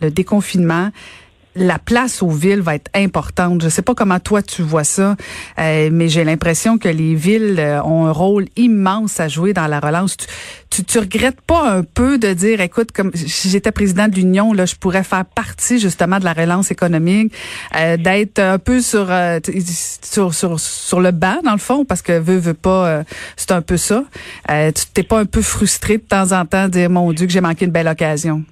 le 0.00 0.10
déconfinement 0.10 0.90
la 1.54 1.78
place 1.78 2.22
aux 2.22 2.30
villes 2.30 2.60
va 2.60 2.74
être 2.74 2.90
importante. 2.94 3.62
Je 3.62 3.68
sais 3.68 3.82
pas 3.82 3.94
comment 3.94 4.20
toi 4.20 4.42
tu 4.42 4.62
vois 4.62 4.84
ça, 4.84 5.16
euh, 5.58 5.90
mais 5.92 6.08
j'ai 6.08 6.24
l'impression 6.24 6.78
que 6.78 6.88
les 6.88 7.14
villes 7.14 7.56
euh, 7.58 7.82
ont 7.82 8.06
un 8.06 8.12
rôle 8.12 8.46
immense 8.56 9.20
à 9.20 9.28
jouer 9.28 9.52
dans 9.52 9.66
la 9.66 9.80
relance. 9.80 10.16
Tu, 10.70 10.84
tu, 10.84 10.98
regrettes 10.98 11.40
pas 11.42 11.70
un 11.70 11.82
peu 11.82 12.16
de 12.16 12.32
dire, 12.32 12.60
écoute, 12.60 12.92
comme 12.92 13.10
si 13.14 13.50
j'étais 13.50 13.72
président 13.72 14.08
de 14.08 14.14
l'Union, 14.14 14.54
là, 14.54 14.64
je 14.64 14.74
pourrais 14.74 15.04
faire 15.04 15.24
partie 15.26 15.78
justement 15.78 16.18
de 16.18 16.24
la 16.24 16.32
relance 16.32 16.70
économique, 16.70 17.32
euh, 17.76 17.98
d'être 17.98 18.38
un 18.38 18.58
peu 18.58 18.80
sur, 18.80 19.10
sur, 20.02 20.32
sur 20.34 20.58
sur 20.60 21.00
le 21.00 21.10
bas 21.10 21.38
dans 21.44 21.52
le 21.52 21.58
fond, 21.58 21.84
parce 21.84 22.00
que 22.00 22.18
veut 22.18 22.38
veut 22.38 22.54
pas, 22.54 23.02
c'est 23.36 23.52
un 23.52 23.62
peu 23.62 23.76
ça. 23.76 24.04
tu 24.48 24.86
t'es 24.94 25.02
pas 25.02 25.20
un 25.20 25.26
peu 25.26 25.42
frustré 25.42 25.98
de 25.98 26.02
temps 26.02 26.32
en 26.32 26.46
temps 26.46 26.64
de 26.64 26.70
dire, 26.70 26.90
mon 26.90 27.12
Dieu, 27.12 27.26
que 27.26 27.32
j'ai 27.32 27.40
manqué 27.40 27.66
une 27.66 27.70
belle 27.70 27.88
occasion? 27.88 28.42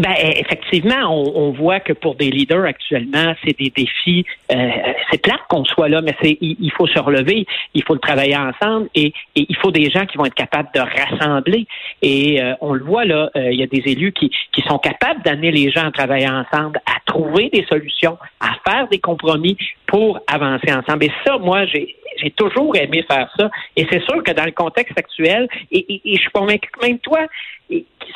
Ben, 0.00 0.14
effectivement, 0.16 1.12
on, 1.12 1.50
voit 1.50 1.78
que 1.78 1.92
pour 1.92 2.14
des 2.14 2.30
leaders 2.30 2.64
actuellement, 2.64 3.34
c'est 3.44 3.58
des 3.58 3.68
défis. 3.68 4.24
Euh, 4.50 4.70
c'est 5.10 5.18
plate 5.18 5.40
qu'on 5.48 5.64
soit 5.64 5.88
là, 5.88 6.00
mais 6.02 6.14
c'est 6.22 6.38
il, 6.40 6.72
faut 6.72 6.86
se 6.86 6.98
relever, 6.98 7.46
il 7.74 7.82
faut 7.84 7.94
le 7.94 8.00
travailler 8.00 8.36
ensemble 8.36 8.88
et, 8.94 9.12
il 9.34 9.56
faut 9.56 9.70
des 9.70 9.90
gens 9.90 10.06
qui 10.06 10.16
vont 10.16 10.26
être 10.26 10.34
capables 10.34 10.68
de 10.74 10.80
rassembler. 10.80 11.66
Et 12.02 12.42
euh, 12.42 12.54
on 12.60 12.72
le 12.72 12.84
voit 12.84 13.04
là, 13.04 13.30
euh, 13.36 13.52
il 13.52 13.58
y 13.58 13.62
a 13.62 13.66
des 13.66 13.82
élus 13.86 14.12
qui, 14.12 14.30
qui 14.52 14.62
sont 14.62 14.78
capables 14.78 15.22
d'amener 15.22 15.50
les 15.50 15.70
gens 15.70 15.86
à 15.86 15.90
travailler 15.90 16.28
ensemble, 16.28 16.80
à 16.86 17.00
trouver 17.06 17.50
des 17.50 17.64
solutions, 17.66 18.18
à 18.40 18.52
faire 18.68 18.88
des 18.88 18.98
compromis 18.98 19.56
pour 19.86 20.20
avancer 20.26 20.72
ensemble. 20.72 21.04
Et 21.04 21.12
ça, 21.24 21.38
moi, 21.38 21.66
j'ai 21.66 21.96
j'ai 22.16 22.30
toujours 22.30 22.76
aimé 22.76 23.04
faire 23.08 23.30
ça. 23.38 23.50
Et 23.76 23.86
c'est 23.90 24.02
sûr 24.02 24.22
que 24.22 24.32
dans 24.32 24.44
le 24.44 24.52
contexte 24.52 24.98
actuel, 24.98 25.48
et, 25.70 26.00
je 26.04 26.20
suis 26.20 26.30
convaincu 26.30 26.70
que 26.70 26.86
même 26.86 26.98
toi, 26.98 27.20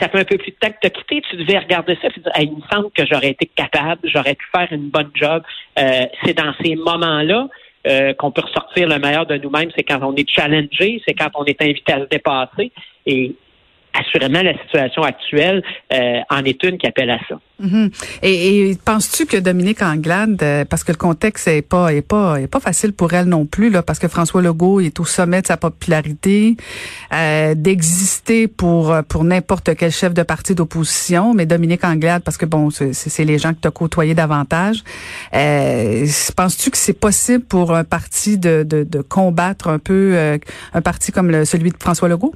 ça 0.01 0.09
fait 0.09 0.19
un 0.19 0.25
peu 0.25 0.37
plus 0.37 0.51
de 0.51 0.57
temps 0.57 0.71
que 0.71 0.79
tu 0.81 0.87
as 0.87 0.91
quitté, 0.91 1.23
tu 1.31 1.37
devais 1.37 1.59
regarder 1.59 1.97
ça 2.03 2.09
et 2.09 2.21
dire, 2.21 2.33
il 2.41 2.57
me 2.57 2.63
semble 2.71 2.91
que 2.91 3.05
j'aurais 3.07 3.31
été 3.31 3.47
capable, 3.47 4.01
j'aurais 4.05 4.35
pu 4.35 4.47
faire 4.55 4.69
une 4.73 4.89
bonne 4.89 5.11
job. 5.15 5.43
Euh, 5.79 6.07
c'est 6.25 6.35
dans 6.35 6.53
ces 6.63 6.75
moments-là 6.85 7.49
euh, 7.87 8.15
qu'on 8.15 8.31
peut 8.31 8.43
ressortir 8.43 8.89
le 8.89 8.99
meilleur 8.99 9.27
de 9.27 9.37
nous-mêmes, 9.37 9.71
c'est 9.77 9.83
quand 9.83 10.01
on 10.03 10.15
est 10.17 10.29
challengé, 10.29 11.03
c'est 11.07 11.15
quand 11.15 11.31
on 11.35 11.45
est 11.45 11.61
invité 11.61 11.93
à 11.93 12.01
se 12.01 12.07
dépasser. 12.07 12.73
Et 13.07 13.35
assurément, 13.95 14.43
la 14.43 14.55
situation 14.65 15.03
actuelle 15.03 15.63
euh, 15.93 16.21
en 16.29 16.45
est 16.45 16.63
une 16.65 16.79
qui 16.79 16.87
appelle 16.87 17.11
à 17.11 17.19
ça. 17.29 17.39
Mhm. 17.61 17.91
Et, 18.23 18.77
penses-tu 18.85 19.27
que 19.27 19.37
Dominique 19.37 19.81
Anglade, 19.81 20.43
euh, 20.43 20.65
parce 20.65 20.83
que 20.83 20.91
le 20.91 20.97
contexte 20.97 21.47
est 21.47 21.63
pas 21.63 21.93
est 21.95 22.03
pas 22.03 22.41
est 22.41 22.49
pas 22.49 22.59
facile 22.59 22.93
pour 22.93 23.15
elle 23.15 23.27
non 23.27 23.47
plus 23.47 23.71
parce 23.87 24.01
que 24.01 24.09
François 24.09 24.43
Legault 24.43 24.81
est 24.81 24.99
au 24.99 25.05
sommet 25.05 25.41
de 25.41 25.47
sa 25.47 25.57
popularité, 25.57 26.57
euh, 27.13 27.55
d'exister 27.55 28.49
pour 28.49 28.95
pour 29.09 29.23
n'importe 29.23 29.77
quel 29.77 29.93
chef 29.93 30.13
de 30.13 30.25
parti 30.25 30.55
d'opposition, 30.55 31.33
mais 31.33 31.47
Dominique 31.47 31.85
Anglade, 31.85 32.23
parce 32.25 32.37
que 32.37 32.47
bon, 32.47 32.71
c'est 32.71 33.25
les 33.25 33.39
gens 33.39 33.55
que 33.55 33.61
tu 33.61 33.69
as 33.69 33.71
côtoyés 33.71 34.15
davantage. 34.15 34.83
Penses-tu 35.33 36.71
que 36.71 36.77
c'est 36.77 36.99
possible 36.99 37.45
pour 37.45 37.75
un 37.75 37.85
parti 37.85 38.37
de, 38.39 38.65
de, 38.65 38.83
de 38.83 39.01
combattre 39.01 39.69
un 39.69 39.79
peu 39.79 40.39
un 40.73 40.83
parti 40.83 41.13
comme 41.13 41.31
le, 41.31 41.45
celui 41.45 41.71
de 41.71 41.77
François 41.79 42.09
Legault? 42.09 42.35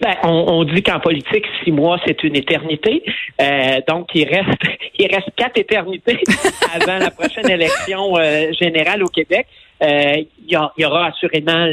Ben, 0.00 0.14
on, 0.24 0.64
dit 0.64 0.82
qu'en 0.82 1.00
politique, 1.00 1.44
six 1.64 1.72
mois, 1.72 1.98
c'est 2.06 2.22
une 2.24 2.36
éternité. 2.36 3.02
Euh, 3.40 3.80
donc, 3.88 4.08
il 4.14 4.28
reste, 4.28 4.62
il 4.98 5.14
reste 5.14 5.30
quatre 5.36 5.58
éternités 5.58 6.20
avant 6.74 6.98
la 6.98 7.10
prochaine 7.10 7.50
élection 7.50 8.16
euh, 8.16 8.52
générale 8.52 9.02
au 9.02 9.08
Québec. 9.08 9.46
Euh, 9.82 10.22
il 10.48 10.58
y, 10.78 10.84
aura 10.86 11.08
assurément 11.08 11.66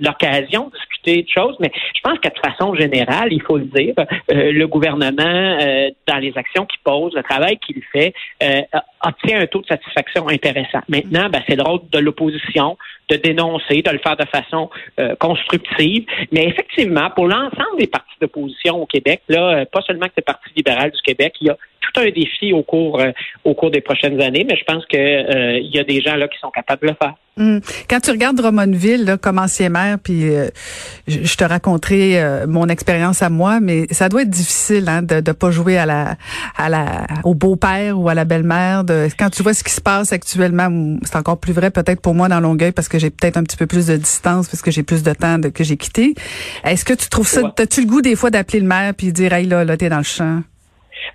l'occasion 0.00 0.66
de 0.66 0.76
discuter 0.76 1.22
de 1.22 1.28
choses, 1.28 1.56
mais 1.58 1.72
je 1.96 2.00
pense 2.00 2.18
que 2.20 2.28
de 2.28 2.38
façon 2.38 2.74
générale, 2.76 3.32
il 3.32 3.42
faut 3.42 3.56
le 3.56 3.64
dire, 3.64 3.94
le 4.28 4.66
gouvernement, 4.66 5.58
dans 6.06 6.18
les 6.18 6.32
actions 6.36 6.64
qu'il 6.66 6.78
pose, 6.84 7.12
le 7.14 7.22
travail 7.24 7.58
qu'il 7.58 7.82
fait, 7.92 8.12
obtient 9.04 9.40
un 9.40 9.46
taux 9.46 9.60
de 9.60 9.66
satisfaction 9.66 10.28
intéressant. 10.28 10.80
Maintenant, 10.88 11.28
ben, 11.28 11.42
c'est 11.48 11.56
le 11.56 11.62
rôle 11.62 11.80
de 11.90 11.98
l'opposition 11.98 12.76
de 13.08 13.16
dénoncer, 13.16 13.82
de 13.82 13.90
le 13.90 13.98
faire 13.98 14.16
de 14.16 14.24
façon 14.24 14.70
constructive. 15.18 16.06
Mais 16.30 16.46
effectivement, 16.46 17.10
pour 17.10 17.26
l'ensemble 17.26 17.78
des 17.78 17.86
partis 17.86 18.14
d'opposition 18.20 18.80
au 18.80 18.86
Québec, 18.86 19.22
là, 19.28 19.66
pas 19.66 19.82
seulement 19.82 20.06
que 20.06 20.14
le 20.18 20.22
Parti 20.22 20.48
libéral 20.56 20.90
du 20.90 21.02
Québec, 21.02 21.34
il 21.40 21.48
y 21.48 21.50
a 21.50 21.56
tout 21.82 22.00
un 22.00 22.10
défi 22.10 22.52
au 22.52 22.62
cours 22.62 23.00
euh, 23.00 23.10
au 23.44 23.54
cours 23.54 23.70
des 23.70 23.80
prochaines 23.80 24.20
années, 24.20 24.44
mais 24.48 24.56
je 24.56 24.64
pense 24.64 24.84
que 24.86 24.96
euh, 24.96 25.58
y 25.60 25.78
a 25.78 25.84
des 25.84 26.00
gens 26.00 26.16
là 26.16 26.28
qui 26.28 26.38
sont 26.38 26.50
capables 26.50 26.82
de 26.82 26.88
le 26.88 26.96
faire. 27.00 27.14
Hum. 27.38 27.60
Quand 27.88 28.00
tu 28.00 28.10
regardes 28.10 28.36
Drummondville 28.36 29.04
là, 29.04 29.16
comme 29.16 29.38
ancien 29.38 29.70
maire, 29.70 29.98
puis 29.98 30.28
euh, 30.28 30.48
je, 31.08 31.34
te 31.34 31.44
raconterai 31.44 32.46
mon 32.46 32.68
expérience 32.68 33.22
à 33.22 33.30
moi, 33.30 33.58
mais 33.60 33.86
ça 33.90 34.10
doit 34.10 34.22
être 34.22 34.30
difficile 34.30 34.86
hein, 34.88 35.00
de 35.02 35.16
ne 35.16 35.32
pas 35.32 35.50
jouer 35.50 35.78
à 35.78 35.86
la 35.86 36.16
à 36.56 36.68
la 36.68 37.06
au 37.24 37.34
beau-père 37.34 37.98
ou 37.98 38.10
à 38.10 38.14
la 38.14 38.26
belle-mère. 38.26 38.84
Quand 39.18 39.30
tu 39.30 39.42
vois 39.42 39.54
ce 39.54 39.64
qui 39.64 39.72
se 39.72 39.80
passe 39.80 40.12
actuellement, 40.12 40.98
c'est 41.04 41.16
encore 41.16 41.38
plus 41.38 41.54
vrai 41.54 41.70
peut-être 41.70 42.00
pour 42.02 42.14
moi 42.14 42.28
dans 42.28 42.40
Longueuil 42.40 42.72
parce 42.72 42.88
que 42.88 42.98
j'ai 42.98 43.10
peut-être 43.10 43.38
un 43.38 43.44
petit 43.44 43.56
peu 43.56 43.66
plus 43.66 43.86
de 43.86 43.96
distance 43.96 44.48
parce 44.48 44.60
que 44.62 44.70
j'ai 44.70 44.82
plus 44.82 45.02
de 45.02 45.12
temps 45.12 45.38
de, 45.38 45.48
que 45.48 45.64
j'ai 45.64 45.78
quitté. 45.78 46.14
Est-ce 46.64 46.84
que 46.84 46.92
tu 46.94 47.08
trouves 47.08 47.28
ça, 47.28 47.52
as-tu 47.58 47.80
le 47.80 47.86
goût 47.86 48.02
des 48.02 48.14
fois 48.14 48.30
d'appeler 48.30 48.60
le 48.60 48.66
maire 48.66 48.92
puis 48.94 49.12
dire 49.12 49.32
hey 49.32 49.46
là 49.46 49.64
là 49.64 49.76
t'es 49.76 49.88
dans 49.88 49.98
le 49.98 50.02
champ? 50.02 50.42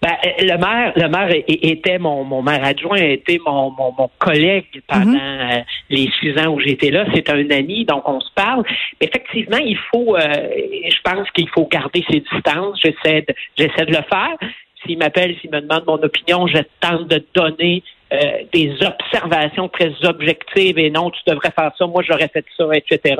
Ben, 0.01 0.15
le 0.24 0.58
maire, 0.58 0.94
le 0.96 1.08
maire 1.08 1.44
était 1.48 1.98
mon, 1.98 2.24
mon 2.24 2.41
maire 2.41 2.63
adjoint, 2.63 2.98
était 2.98 3.39
mon, 3.46 3.72
mon, 3.72 3.94
mon 3.98 4.10
collègue 4.20 4.65
pendant 4.88 5.12
mhm. 5.12 5.20
euh, 5.20 5.60
les 5.89 6.10
six 6.20 6.38
ans 6.39 6.53
où 6.53 6.60
j'étais 6.60 6.91
là. 6.91 7.06
C'est 7.13 7.29
un 7.29 7.50
ami, 7.50 7.86
donc 7.86 8.08
on 8.08 8.20
se 8.20 8.32
parle. 8.34 8.63
effectivement, 9.01 9.58
il 9.58 9.77
faut, 9.91 10.15
euh, 10.15 10.22
je 10.22 11.01
pense 11.03 11.29
qu'il 11.32 11.50
faut 11.50 11.67
garder 11.67 12.03
ses 12.10 12.20
distances. 12.20 12.79
J'essaie 12.84 13.22
de, 13.22 13.34
j'essaie 13.58 13.86
de 13.86 13.91
le 13.91 14.03
faire. 14.10 14.38
S'il 14.86 14.98
m'appelle, 15.00 15.36
s'il 15.41 15.50
me 15.51 15.62
demande 15.62 15.84
mon 15.88 16.01
opinion, 16.03 16.48
je 16.48 16.60
tente 16.79 17.08
de 17.08 17.24
donner 17.34 17.84
euh, 18.13 18.43
des 18.53 18.71
observations 18.85 19.67
très 19.67 19.91
objectives 20.03 20.79
et 20.79 20.89
non, 20.89 21.09
tu 21.11 21.19
devrais 21.27 21.51
faire 21.51 21.71
ça, 21.77 21.87
moi 21.87 22.03
j'aurais 22.07 22.29
fait 22.29 22.45
ça, 22.57 22.65
etc. 22.73 23.15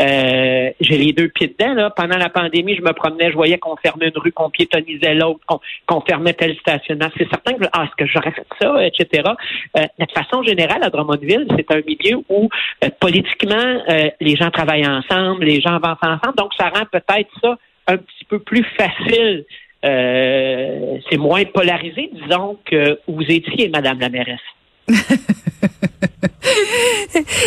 Euh, 0.00 0.70
j'ai 0.80 0.98
les 0.98 1.12
deux 1.12 1.28
pieds 1.28 1.54
dedans. 1.56 1.74
Là. 1.74 1.90
Pendant 1.90 2.16
la 2.16 2.28
pandémie, 2.28 2.74
je 2.74 2.82
me 2.82 2.92
promenais, 2.92 3.30
je 3.30 3.36
voyais 3.36 3.58
qu'on 3.58 3.76
fermait 3.76 4.08
une 4.08 4.18
rue, 4.18 4.32
qu'on 4.32 4.50
piétonisait 4.50 5.14
l'autre, 5.14 5.40
qu'on 5.86 6.00
fermait 6.00 6.32
tel 6.32 6.56
stationnement. 6.56 7.08
C'est 7.16 7.28
certain 7.28 7.52
que 7.54 7.64
ah, 7.72 7.84
est-ce 7.84 7.96
que 7.96 8.06
j'aurais 8.06 8.32
fait 8.32 8.46
ça, 8.60 8.84
etc. 8.84 9.22
Euh, 9.76 9.82
de 9.98 10.10
façon 10.12 10.42
générale, 10.42 10.82
à 10.82 10.90
Drummondville, 10.90 11.46
c'est 11.56 11.70
un 11.70 11.80
milieu 11.86 12.24
où 12.28 12.48
euh, 12.82 12.88
politiquement, 13.00 13.82
les 14.20 14.36
gens 14.36 14.50
travaillent 14.50 14.86
ensemble, 14.86 15.44
les 15.44 15.60
gens 15.60 15.76
avancent 15.76 15.98
ensemble, 16.02 16.36
donc 16.36 16.52
ça 16.54 16.70
rend 16.70 16.84
peut-être 16.90 17.30
ça 17.40 17.56
un 17.86 17.98
petit 17.98 18.24
peu 18.28 18.38
plus 18.38 18.64
facile 18.76 19.44
euh, 19.84 20.98
c'est 21.10 21.18
moins 21.18 21.44
polarisé, 21.44 22.10
disons, 22.12 22.56
que 22.64 22.98
vous 23.06 23.22
étiez, 23.28 23.68
Madame 23.68 24.00
la 24.00 24.08
mairesse. 24.08 24.40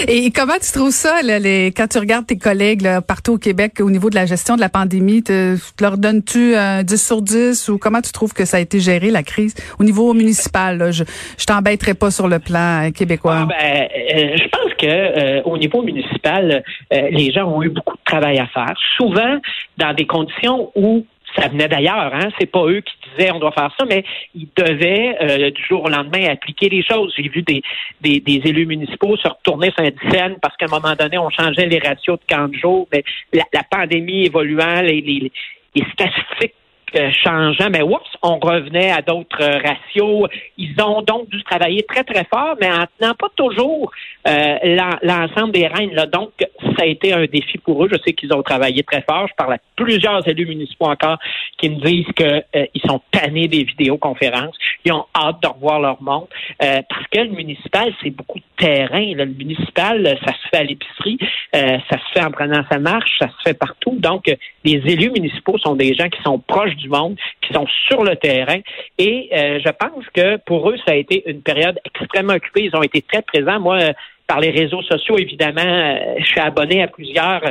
Et 0.08 0.32
comment 0.32 0.58
tu 0.62 0.72
trouves 0.72 0.92
ça, 0.92 1.22
les, 1.22 1.68
quand 1.76 1.88
tu 1.88 2.00
regardes 2.00 2.26
tes 2.26 2.38
collègues 2.38 2.88
partout 3.08 3.34
au 3.34 3.38
Québec 3.38 3.74
au 3.80 3.92
niveau 3.92 4.10
de 4.10 4.16
la 4.16 4.26
gestion 4.26 4.56
de 4.56 4.62
la 4.62 4.70
pandémie, 4.70 5.22
te, 5.24 5.56
leur 5.82 5.98
donnes-tu 5.98 6.56
un 6.56 6.84
10 6.84 7.06
sur 7.06 7.22
10 7.22 7.70
ou 7.70 7.78
comment 7.78 8.02
tu 8.02 8.12
trouves 8.12 8.34
que 8.34 8.46
ça 8.46 8.58
a 8.58 8.60
été 8.60 8.80
géré, 8.80 9.12
la 9.12 9.24
crise, 9.24 9.56
au 9.80 9.84
niveau 9.84 10.14
municipal? 10.14 10.92
je 10.92 11.04
je 11.38 11.46
t'embêterai 11.46 11.94
pas 11.94 12.12
sur 12.12 12.28
le 12.28 12.40
plan 12.40 12.88
euh, 12.88 12.92
québécois. 12.92 13.42
Ah, 13.42 13.48
ben, 13.48 13.88
euh, 14.16 14.38
je 14.38 14.48
pense 14.50 14.74
que 14.80 15.44
au 15.44 15.58
niveau 15.58 15.82
municipal, 15.82 16.64
les 16.92 17.32
gens 17.32 17.46
ont 17.46 17.64
eu 17.64 17.70
beaucoup 17.70 17.96
de 17.96 18.04
travail 18.06 18.40
à 18.40 18.48
faire, 18.48 18.74
souvent 18.98 19.38
dans 19.78 19.94
des 19.94 20.06
conditions 20.06 20.72
où 20.76 21.06
ça 21.36 21.48
venait 21.48 21.68
d'ailleurs, 21.68 22.14
hein? 22.14 22.30
C'est 22.40 22.46
pas 22.50 22.66
eux 22.66 22.82
qui 22.82 22.94
disaient 23.12 23.32
on 23.32 23.40
doit 23.40 23.52
faire 23.52 23.74
ça, 23.78 23.86
mais 23.86 24.04
ils 24.36 24.48
devaient 24.56 25.18
euh, 25.22 25.52
du 25.52 25.64
jour 25.64 25.84
au 25.86 25.90
lendemain 25.90 26.26
appliquer 26.30 26.70
les 26.70 26.84
choses. 26.84 27.14
J'ai 27.18 27.30
vu 27.30 27.42
des, 27.42 27.62
des, 28.02 28.42
élus 28.46 28.66
municipaux 28.66 29.18
se 29.18 29.28
retourner 29.28 29.72
sur 29.72 29.84
un 29.84 30.34
parce 30.42 30.56
qu'à 30.58 30.66
un 30.66 30.80
moment 30.80 30.96
donné, 30.96 31.18
on 31.18 31.30
changeait 31.30 31.66
les 31.66 31.80
ratios 31.80 32.20
de 32.20 32.26
40 32.26 32.54
jours, 32.56 32.88
mais 32.92 33.04
la, 33.34 33.64
pandémie 33.70 34.26
évoluant, 34.26 34.82
les, 34.82 35.02
les, 35.02 35.32
les 35.76 35.86
statistiques 35.94 36.56
changeant, 36.96 37.70
mais 37.70 37.82
oups, 37.82 38.02
on 38.22 38.40
revenait 38.40 38.92
à 38.92 39.02
d'autres 39.02 39.42
euh, 39.42 39.58
ratios. 39.58 40.30
Ils 40.58 40.82
ont 40.82 41.02
donc 41.02 41.30
dû 41.30 41.44
travailler 41.44 41.84
très, 41.84 42.04
très 42.04 42.26
fort, 42.26 42.56
mais 42.60 42.70
en 42.70 42.86
tenant 42.98 43.14
pas 43.14 43.30
toujours 43.36 43.92
euh, 44.28 44.88
l'ensemble 45.04 45.52
des 45.52 45.68
règnes. 45.68 45.94
Là. 45.94 46.06
Donc, 46.06 46.32
ça 46.78 46.84
a 46.84 46.86
été 46.86 47.14
un 47.14 47.26
défi 47.26 47.58
pour 47.58 47.84
eux. 47.84 47.90
Je 47.92 47.98
sais 48.06 48.14
qu'ils 48.14 48.34
ont 48.34 48.44
travaillé 48.44 48.84
très 48.84 49.02
fort. 49.02 49.28
Je 49.28 49.34
parle 49.36 49.54
à 49.54 49.58
plusieurs 49.76 50.28
élus 50.28 50.46
municipaux 50.46 50.86
encore 50.86 51.18
qui 51.58 51.70
me 51.70 51.80
disent 51.80 52.12
qu'ils 52.16 52.82
sont 52.86 53.02
tannés 53.12 53.48
des 53.48 53.64
vidéoconférences. 53.64 54.56
Ils 54.86 54.94
ont 54.94 55.06
hâte 55.16 55.42
de 55.42 55.48
revoir 55.48 55.80
leur 55.80 56.02
monde. 56.02 56.28
parce 56.60 57.08
que 57.12 57.20
le 57.20 57.30
municipal, 57.30 57.94
c'est 58.02 58.12
beaucoup 58.12 58.40
de 58.40 58.44
terrain. 58.58 59.14
Le 59.14 59.26
municipal, 59.26 60.18
ça 60.26 60.34
se 60.34 60.48
fait 60.50 60.58
à 60.58 60.64
l'épicerie, 60.64 61.18
ça 61.54 61.98
se 61.98 62.14
fait 62.14 62.24
en 62.24 62.32
prenant 62.32 62.64
sa 62.72 62.80
marche, 62.80 63.12
ça 63.20 63.28
se 63.28 63.50
fait 63.50 63.58
partout. 63.58 63.96
Donc, 63.98 64.26
les 64.64 64.82
élus 64.86 65.12
municipaux 65.12 65.58
sont 65.58 65.76
des 65.76 65.94
gens 65.94 66.10
qui 66.10 66.22
sont 66.24 66.40
proches 66.40 66.77
du 66.78 66.90
monde, 66.90 67.18
qui 67.42 67.54
sont 67.54 67.68
sur 67.88 68.04
le 68.04 68.16
terrain. 68.16 68.60
Et 68.98 69.30
euh, 69.34 69.60
je 69.64 69.70
pense 69.70 70.06
que 70.14 70.38
pour 70.46 70.70
eux, 70.70 70.78
ça 70.86 70.94
a 70.94 70.96
été 70.96 71.30
une 71.30 71.42
période 71.42 71.80
extrêmement 71.86 72.34
occupée. 72.34 72.64
Ils 72.66 72.76
ont 72.76 72.84
été 72.84 73.02
très 73.02 73.22
présents. 73.22 73.60
Moi, 73.60 73.78
euh, 73.82 73.94
par 74.28 74.40
les 74.42 74.50
réseaux 74.50 74.82
sociaux, 74.82 75.18
évidemment, 75.18 75.62
euh, 75.62 76.16
je 76.20 76.26
suis 76.26 76.40
abonné 76.40 76.84
à 76.84 76.88
plusieurs 76.88 77.42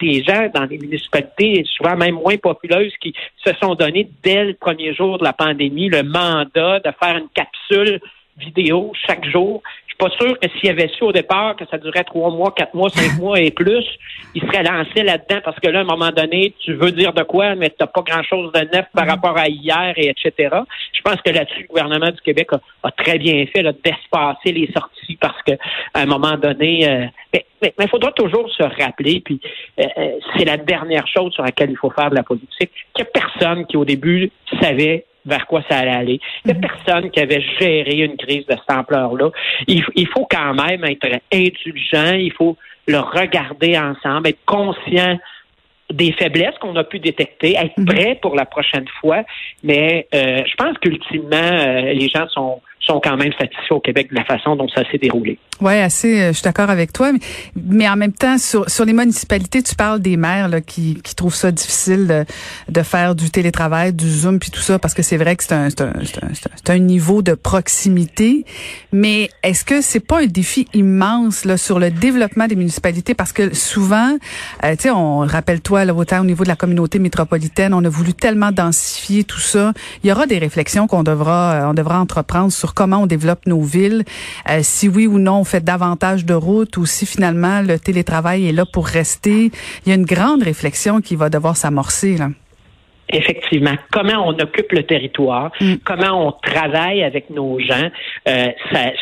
des 0.00 0.22
gens 0.22 0.48
dans 0.54 0.64
les 0.64 0.78
municipalités, 0.78 1.64
souvent 1.76 1.96
même 1.96 2.14
moins 2.14 2.36
populeuses, 2.36 2.92
qui 3.00 3.12
se 3.44 3.52
sont 3.60 3.74
donnés 3.74 4.08
dès 4.22 4.44
le 4.44 4.54
premier 4.54 4.94
jour 4.94 5.18
de 5.18 5.24
la 5.24 5.32
pandémie 5.32 5.88
le 5.88 6.04
mandat 6.04 6.78
de 6.78 6.90
faire 7.02 7.16
une 7.16 7.28
capsule 7.34 8.00
vidéo 8.38 8.92
chaque 9.06 9.28
jour 9.28 9.62
pas 10.00 10.10
sûr 10.18 10.38
que 10.38 10.48
s'il 10.48 10.66
y 10.66 10.68
avait 10.70 10.88
su 10.88 11.04
au 11.04 11.12
départ 11.12 11.56
que 11.56 11.64
ça 11.70 11.76
durait 11.78 12.04
trois 12.04 12.30
mois, 12.30 12.52
quatre 12.56 12.74
mois, 12.74 12.88
cinq 12.88 13.18
mois 13.20 13.38
et 13.38 13.50
plus, 13.50 13.84
il 14.34 14.42
serait 14.42 14.62
lancé 14.62 15.02
là-dedans 15.02 15.40
parce 15.44 15.60
que 15.60 15.68
là, 15.68 15.80
à 15.80 15.82
un 15.82 15.84
moment 15.84 16.10
donné, 16.10 16.54
tu 16.60 16.72
veux 16.74 16.90
dire 16.90 17.12
de 17.12 17.22
quoi, 17.22 17.54
mais 17.54 17.68
tu 17.68 17.76
n'as 17.80 17.86
pas 17.86 18.02
grand-chose 18.02 18.50
de 18.52 18.60
neuf 18.60 18.86
par 18.94 19.04
mm-hmm. 19.04 19.10
rapport 19.10 19.38
à 19.38 19.48
hier 19.48 19.92
et 19.96 20.08
etc. 20.08 20.56
Je 20.92 21.02
pense 21.02 21.20
que 21.20 21.30
là-dessus, 21.30 21.62
le 21.62 21.68
gouvernement 21.68 22.10
du 22.10 22.20
Québec 22.22 22.48
a, 22.82 22.90
très 22.92 23.18
bien 23.18 23.44
fait 23.46 23.62
d'espacer 23.62 24.52
les 24.52 24.70
sorties 24.72 25.16
parce 25.20 25.40
que 25.42 25.52
à 25.94 26.00
un 26.00 26.06
moment 26.06 26.36
donné, 26.36 26.88
euh, 26.88 27.06
mais 27.62 27.72
il 27.78 27.88
faudra 27.88 28.10
toujours 28.12 28.50
se 28.50 28.62
rappeler, 28.62 29.20
puis 29.24 29.40
euh, 29.78 29.84
euh, 29.98 30.18
c'est 30.36 30.44
la 30.44 30.56
dernière 30.56 31.06
chose 31.06 31.32
sur 31.34 31.44
laquelle 31.44 31.70
il 31.70 31.76
faut 31.76 31.90
faire 31.90 32.10
de 32.10 32.16
la 32.16 32.22
politique, 32.22 32.70
qu'il 32.94 33.04
n'y 33.04 33.08
a 33.08 33.10
personne 33.12 33.66
qui 33.66 33.76
au 33.76 33.84
début 33.84 34.30
savait 34.60 35.04
vers 35.26 35.46
quoi 35.46 35.62
ça 35.68 35.78
allait 35.78 35.90
aller. 35.90 36.20
Il 36.44 36.52
n'y 36.52 36.52
a 36.52 36.54
mhm. 36.54 36.60
personne 36.60 37.10
qui 37.10 37.20
avait 37.20 37.42
géré 37.58 37.98
une 37.98 38.16
crise 38.16 38.46
de 38.46 38.52
cette 38.52 38.76
ampleur-là. 38.76 39.30
Il, 39.66 40.08
faut 40.08 40.26
quand 40.30 40.54
même 40.54 40.84
être 40.84 41.20
indulgent, 41.32 42.14
il 42.14 42.32
faut 42.32 42.56
le 42.86 42.98
regarder 42.98 43.78
ensemble, 43.78 44.28
être 44.28 44.44
conscient 44.46 45.18
des 45.90 46.12
faiblesses 46.12 46.56
qu'on 46.60 46.76
a 46.76 46.84
pu 46.84 47.00
détecter, 47.00 47.56
être 47.56 47.78
mhm. 47.78 47.86
prêt 47.86 48.18
pour 48.20 48.34
la 48.34 48.44
prochaine 48.44 48.86
fois. 49.00 49.24
Mais 49.62 50.06
euh, 50.14 50.42
je 50.46 50.54
pense 50.56 50.78
qu'ultimement, 50.78 51.36
euh, 51.36 51.92
les 51.92 52.08
gens 52.08 52.28
sont, 52.28 52.60
sont 52.80 53.00
quand 53.02 53.16
même 53.16 53.32
satisfaits 53.38 53.74
au 53.74 53.80
Québec 53.80 54.08
de 54.10 54.16
la 54.16 54.24
façon 54.24 54.56
dont 54.56 54.68
ça 54.68 54.82
s'est 54.90 54.98
déroulé. 54.98 55.38
Oui, 55.60 55.74
assez, 55.74 56.20
euh, 56.20 56.28
je 56.28 56.32
suis 56.34 56.44
d'accord 56.44 56.70
avec 56.70 56.92
toi. 56.92 57.12
Mais, 57.54 57.88
en 57.88 57.96
même 57.96 58.14
temps, 58.14 58.38
sur, 58.38 58.68
sur 58.70 58.86
les 58.86 58.94
municipalités, 58.94 59.62
tu 59.62 59.74
parles 59.74 60.00
des 60.00 60.16
maires 60.16 60.48
là, 60.48 60.62
qui, 60.62 60.94
qui 61.02 61.14
trouvent 61.14 61.34
ça 61.34 61.52
difficile 61.52 62.06
de, 62.06 62.24
de 62.68 62.82
faire 62.82 63.14
du 63.14 63.30
télétravail, 63.30 63.92
du 63.92 64.08
Zoom, 64.08 64.38
puis 64.38 64.50
tout 64.50 64.60
ça, 64.60 64.78
parce 64.78 64.94
que 64.94 65.02
c'est 65.02 65.18
vrai 65.18 65.36
que 65.36 65.44
c'est 65.44 65.52
un, 65.52 65.66
un, 65.66 65.88
un, 65.88 66.74
un, 66.74 66.78
niveau 66.78 67.20
de 67.20 67.34
proximité. 67.34 68.46
Mais 68.92 69.28
est-ce 69.42 69.64
que 69.64 69.82
c'est 69.82 70.00
pas 70.00 70.22
un 70.22 70.26
défi 70.26 70.66
immense 70.72 71.44
là, 71.44 71.58
sur 71.58 71.78
le 71.78 71.90
développement 71.90 72.46
des 72.46 72.56
municipalités? 72.56 73.14
Parce 73.14 73.32
que 73.32 73.54
souvent, 73.54 74.16
euh, 74.64 74.70
tu 74.76 74.84
sais, 74.84 74.90
on 74.90 75.18
rappelle-toi, 75.18 75.84
autant 75.92 76.20
au 76.20 76.24
niveau 76.24 76.44
de 76.44 76.48
la 76.48 76.56
communauté 76.56 76.98
métropolitaine, 76.98 77.74
on 77.74 77.84
a 77.84 77.88
voulu 77.90 78.14
tellement 78.14 78.50
densifier 78.50 79.24
tout 79.24 79.40
ça. 79.40 79.74
Il 80.02 80.08
y 80.08 80.12
aura 80.12 80.26
des 80.26 80.38
réflexions 80.38 80.86
qu'on 80.86 81.02
devra, 81.02 81.52
euh, 81.52 81.70
on 81.70 81.74
devra 81.74 82.00
entreprendre 82.00 82.50
sur 82.50 82.69
comment 82.74 83.02
on 83.02 83.06
développe 83.06 83.46
nos 83.46 83.62
villes, 83.62 84.04
euh, 84.48 84.60
si 84.62 84.88
oui 84.88 85.06
ou 85.06 85.18
non 85.18 85.44
fait 85.44 85.64
davantage 85.64 86.24
de 86.24 86.34
routes 86.34 86.76
ou 86.76 86.86
si 86.86 87.06
finalement 87.06 87.62
le 87.62 87.78
télétravail 87.78 88.48
est 88.48 88.52
là 88.52 88.64
pour 88.64 88.86
rester. 88.86 89.50
Il 89.84 89.88
y 89.88 89.92
a 89.92 89.94
une 89.94 90.04
grande 90.04 90.42
réflexion 90.42 91.00
qui 91.00 91.16
va 91.16 91.30
devoir 91.30 91.56
s'amorcer. 91.56 92.16
Là 92.16 92.28
effectivement, 93.12 93.74
comment 93.90 94.26
on 94.26 94.38
occupe 94.38 94.72
le 94.72 94.84
territoire, 94.84 95.50
mm. 95.60 95.76
comment 95.84 96.28
on 96.28 96.32
travaille 96.32 97.02
avec 97.02 97.30
nos 97.30 97.58
gens, 97.58 97.90
euh, 98.28 98.46
ça, 98.72 98.92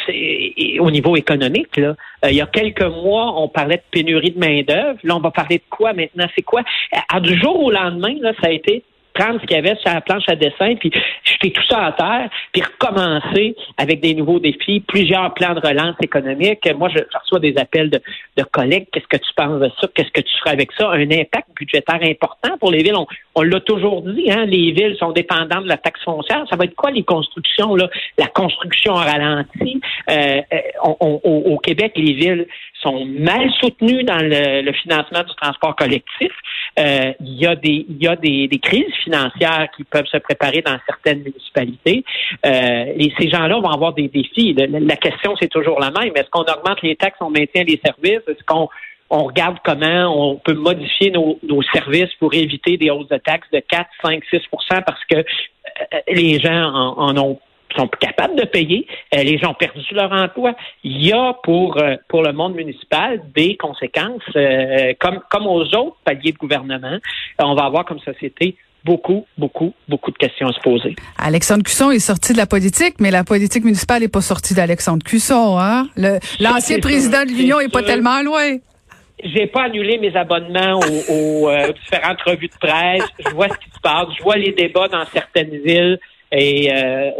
au 0.81 0.91
niveau 0.91 1.17
économique. 1.17 1.77
Là, 1.77 1.95
euh, 2.25 2.31
il 2.31 2.37
y 2.37 2.41
a 2.41 2.47
quelques 2.47 2.83
mois, 2.83 3.41
on 3.41 3.49
parlait 3.49 3.77
de 3.77 3.83
pénurie 3.91 4.31
de 4.31 4.39
main 4.39 4.63
d'œuvre. 4.63 4.99
Là, 5.03 5.17
on 5.17 5.21
va 5.21 5.31
parler 5.31 5.59
de 5.59 5.63
quoi 5.71 5.93
maintenant? 5.93 6.27
C'est 6.35 6.43
quoi? 6.43 6.63
À, 7.09 7.21
Du 7.21 7.39
jour 7.39 7.63
au 7.63 7.71
lendemain, 7.71 8.15
là, 8.21 8.33
ça 8.41 8.49
a 8.49 8.51
été 8.51 8.83
prendre 9.19 9.41
ce 9.41 9.47
qu'il 9.47 9.57
y 9.57 9.59
avait 9.59 9.77
sur 9.77 9.93
la 9.93 10.01
planche 10.01 10.29
à 10.29 10.37
dessin, 10.37 10.77
puis 10.77 10.93
jeter 11.25 11.51
tout 11.51 11.63
ça 11.69 11.87
à 11.87 11.93
terre, 11.93 12.31
puis 12.53 12.63
recommencer 12.63 13.57
avec 13.77 14.01
des 14.01 14.15
nouveaux 14.15 14.39
défis, 14.39 14.81
plusieurs 14.81 15.35
plans 15.35 15.55
de 15.55 15.61
relance 15.61 15.97
économique. 16.03 16.61
Moi, 16.77 16.89
je, 16.89 16.99
reçois 17.19 17.41
des 17.41 17.57
appels 17.59 17.91
de, 17.91 18.01
de 18.37 18.43
collègues. 18.45 18.87
Qu'est-ce 18.93 19.07
que 19.07 19.17
tu 19.17 19.33
penses 19.37 19.61
de 19.61 19.71
ça? 19.81 19.89
Qu'est-ce 19.95 20.11
que 20.11 20.21
tu 20.21 20.39
feras 20.39 20.53
avec 20.53 20.71
ça? 20.73 20.91
Un 20.91 21.11
impact 21.11 21.49
budgétaire 21.57 22.01
important 22.03 22.57
pour 22.59 22.71
les 22.71 22.83
villes. 22.83 22.95
On, 23.35 23.43
l'a 23.43 23.61
toujours 23.61 24.03
dit, 24.03 24.31
hein? 24.31 24.45
les 24.47 24.73
villes 24.73 24.97
sont 24.99 25.13
dépendantes 25.13 25.65
de 25.65 25.69
la 25.69 25.77
taxe 25.77 26.03
foncière. 26.05 26.45
Ça 26.49 26.57
va 26.57 26.65
être 26.65 26.75
quoi 26.75 26.91
les 26.91 27.03
constructions? 27.03 27.75
Là? 27.75 27.89
La 28.19 28.27
construction 28.27 28.95
a 28.95 29.05
ralenti. 29.05 29.81
Euh, 30.11 30.41
euh 30.53 30.59
au 30.83 31.59
Québec, 31.59 31.93
les 31.97 32.15
villes 32.15 32.47
sont 32.83 33.05
mal 33.07 33.51
soutenues 33.61 34.05
dans 34.05 34.19
le, 34.19 34.63
le 34.63 34.73
financement 34.73 35.23
du 35.23 35.35
transport 35.35 35.75
collectif. 35.77 36.33
Euh, 36.79 37.13
il 37.21 37.39
y 37.39 37.47
a 37.47 37.57
des 37.57 37.87
il 37.89 38.03
y 38.03 38.07
a 38.07 38.17
des, 38.17 38.47
des, 38.47 38.59
crises 38.59 38.95
financières 39.03 39.69
qui 39.77 39.85
peuvent 39.85 40.07
se 40.07 40.19
préparer 40.19 40.63
dans 40.63 40.79
certaines 40.87 41.23
municipalités. 41.23 42.05
Euh, 42.47 42.85
et 42.97 43.13
ces 43.19 43.29
gens-là 43.31 43.59
vont 43.59 43.71
avoir 43.71 43.95
des 43.95 44.09
défis. 44.09 44.55
La, 44.55 44.97
question 44.97 45.35
c'est 45.41 45.49
toujours 45.49 45.81
la 45.81 45.91
même. 45.91 46.13
Est-ce 46.15 46.31
qu'on 46.31 46.43
augmente 46.43 46.83
les 46.83 46.97
taxes, 46.97 47.19
on 47.21 47.31
maintient 47.31 47.65
les 47.65 47.81
services? 47.85 48.23
Est-ce 48.29 48.45
qu'on 48.47 48.69
on 49.11 49.25
regarde 49.25 49.57
comment 49.65 50.33
on 50.33 50.37
peut 50.37 50.55
modifier 50.55 51.11
nos, 51.11 51.39
nos, 51.43 51.63
services 51.63 52.13
pour 52.21 52.35
éviter 52.35 52.77
des 52.77 52.91
hausses 52.91 53.09
de 53.09 53.17
taxes 53.17 53.49
de 53.51 53.61
4, 53.61 53.87
5, 54.05 54.23
6% 54.31 54.83
parce 54.85 55.05
que 55.11 55.17
euh, 55.17 55.99
les 56.09 56.39
gens 56.39 56.71
en, 56.73 57.09
en 57.09 57.17
ont 57.17 57.41
sont 57.77 57.89
capables 57.89 58.37
de 58.37 58.45
payer. 58.45 58.87
Euh, 59.15 59.23
les 59.23 59.39
gens 59.39 59.51
ont 59.51 59.55
perdu 59.55 59.83
leur 59.93 60.13
emploi. 60.13 60.55
Il 60.85 61.05
y 61.05 61.13
a 61.13 61.35
pour 61.43 61.77
euh, 61.79 61.97
pour 62.09 62.23
le 62.23 62.33
monde 62.33 62.55
municipal 62.55 63.21
des 63.35 63.57
conséquences, 63.57 64.23
euh, 64.37 64.93
comme 64.99 65.21
comme 65.31 65.47
aux 65.47 65.63
autres 65.63 65.97
paliers 66.05 66.33
de 66.33 66.39
gouvernement. 66.39 66.99
on 67.39 67.55
va 67.55 67.65
avoir 67.65 67.85
comme 67.85 68.01
société 68.01 68.57
beaucoup, 68.85 69.27
beaucoup, 69.37 69.75
beaucoup 69.89 70.11
de 70.11 70.17
questions 70.17 70.49
à 70.49 70.53
se 70.53 70.61
poser. 70.61 70.97
Alexandre 71.19 71.63
Cusson 71.63 71.91
est 71.91 71.99
sorti 71.99 72.33
de 72.33 72.39
la 72.39 72.47
politique, 72.47 72.95
mais 73.01 73.11
la 73.11 73.25
politique 73.25 73.65
municipale 73.65 74.03
n'est 74.03 74.09
pas 74.09 74.23
sortie 74.23 74.55
d'Alexandre 74.55 75.05
Cusson. 75.05 75.59
Hein? 75.59 75.89
L'ancien 76.41 76.79
président 76.79 77.25
de 77.25 77.31
l'Union 77.31 77.61
est 77.61 77.73
pas 77.73 77.83
tellement 77.83 78.23
loin 78.23 78.57
j'ai 79.25 79.49
pas 79.49 79.65
annulé 79.65 79.99
mes 79.99 80.15
abonnements 80.17 80.79
aux, 80.79 81.51
différentes 81.83 82.23
revues 82.23 82.49
de 82.49 82.59
presse. 82.61 83.03
Je 83.19 83.31
vois 83.31 83.49
ce 83.49 83.59
qui 83.59 83.71
se 83.75 83.81
passe. 83.81 84.07
Je 84.17 84.23
vois 84.23 84.37
les 84.37 84.53
débats 84.53 84.89
dans 84.89 85.05
certaines 85.07 85.57
villes. 85.65 85.99
Et 86.33 86.71
euh, 86.71 87.11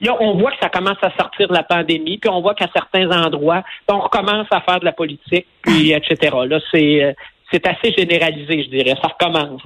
là, 0.00 0.16
on 0.20 0.38
voit 0.38 0.50
que 0.52 0.56
ça 0.62 0.68
commence 0.70 0.96
à 1.02 1.10
sortir 1.18 1.48
de 1.48 1.54
la 1.54 1.62
pandémie, 1.62 2.18
puis 2.18 2.30
on 2.30 2.40
voit 2.40 2.54
qu'à 2.54 2.68
certains 2.72 3.10
endroits, 3.10 3.62
on 3.88 4.00
recommence 4.00 4.46
à 4.50 4.60
faire 4.62 4.80
de 4.80 4.84
la 4.84 4.92
politique, 4.92 5.46
puis 5.62 5.92
etc. 5.92 6.34
Là, 6.46 6.58
c'est 6.72 7.04
euh, 7.04 7.12
c'est 7.52 7.66
assez 7.66 7.92
généralisé, 7.96 8.64
je 8.64 8.68
dirais. 8.68 8.94
Ça 9.00 9.08
recommence. 9.08 9.60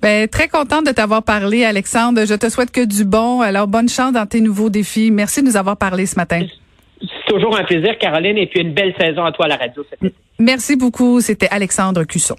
Ben, 0.00 0.28
très 0.28 0.48
contente 0.48 0.86
de 0.86 0.92
t'avoir 0.92 1.22
parlé, 1.22 1.64
Alexandre. 1.64 2.24
Je 2.24 2.34
te 2.34 2.48
souhaite 2.48 2.70
que 2.70 2.84
du 2.84 3.04
bon. 3.04 3.40
Alors, 3.40 3.66
bonne 3.66 3.88
chance 3.88 4.12
dans 4.12 4.24
tes 4.24 4.40
nouveaux 4.40 4.70
défis. 4.70 5.10
Merci 5.10 5.42
de 5.42 5.48
nous 5.48 5.56
avoir 5.56 5.76
parlé 5.76 6.06
ce 6.06 6.16
matin. 6.16 6.46
C'est 7.00 7.34
toujours 7.34 7.58
un 7.58 7.64
plaisir, 7.64 7.98
Caroline, 7.98 8.38
et 8.38 8.46
puis 8.46 8.60
une 8.60 8.72
belle 8.72 8.94
saison 8.98 9.24
à 9.24 9.32
toi 9.32 9.46
à 9.46 9.48
la 9.48 9.56
radio. 9.56 9.84
Merci 10.38 10.76
beaucoup. 10.76 11.20
C'était 11.20 11.48
Alexandre 11.50 12.04
Cusson. 12.04 12.36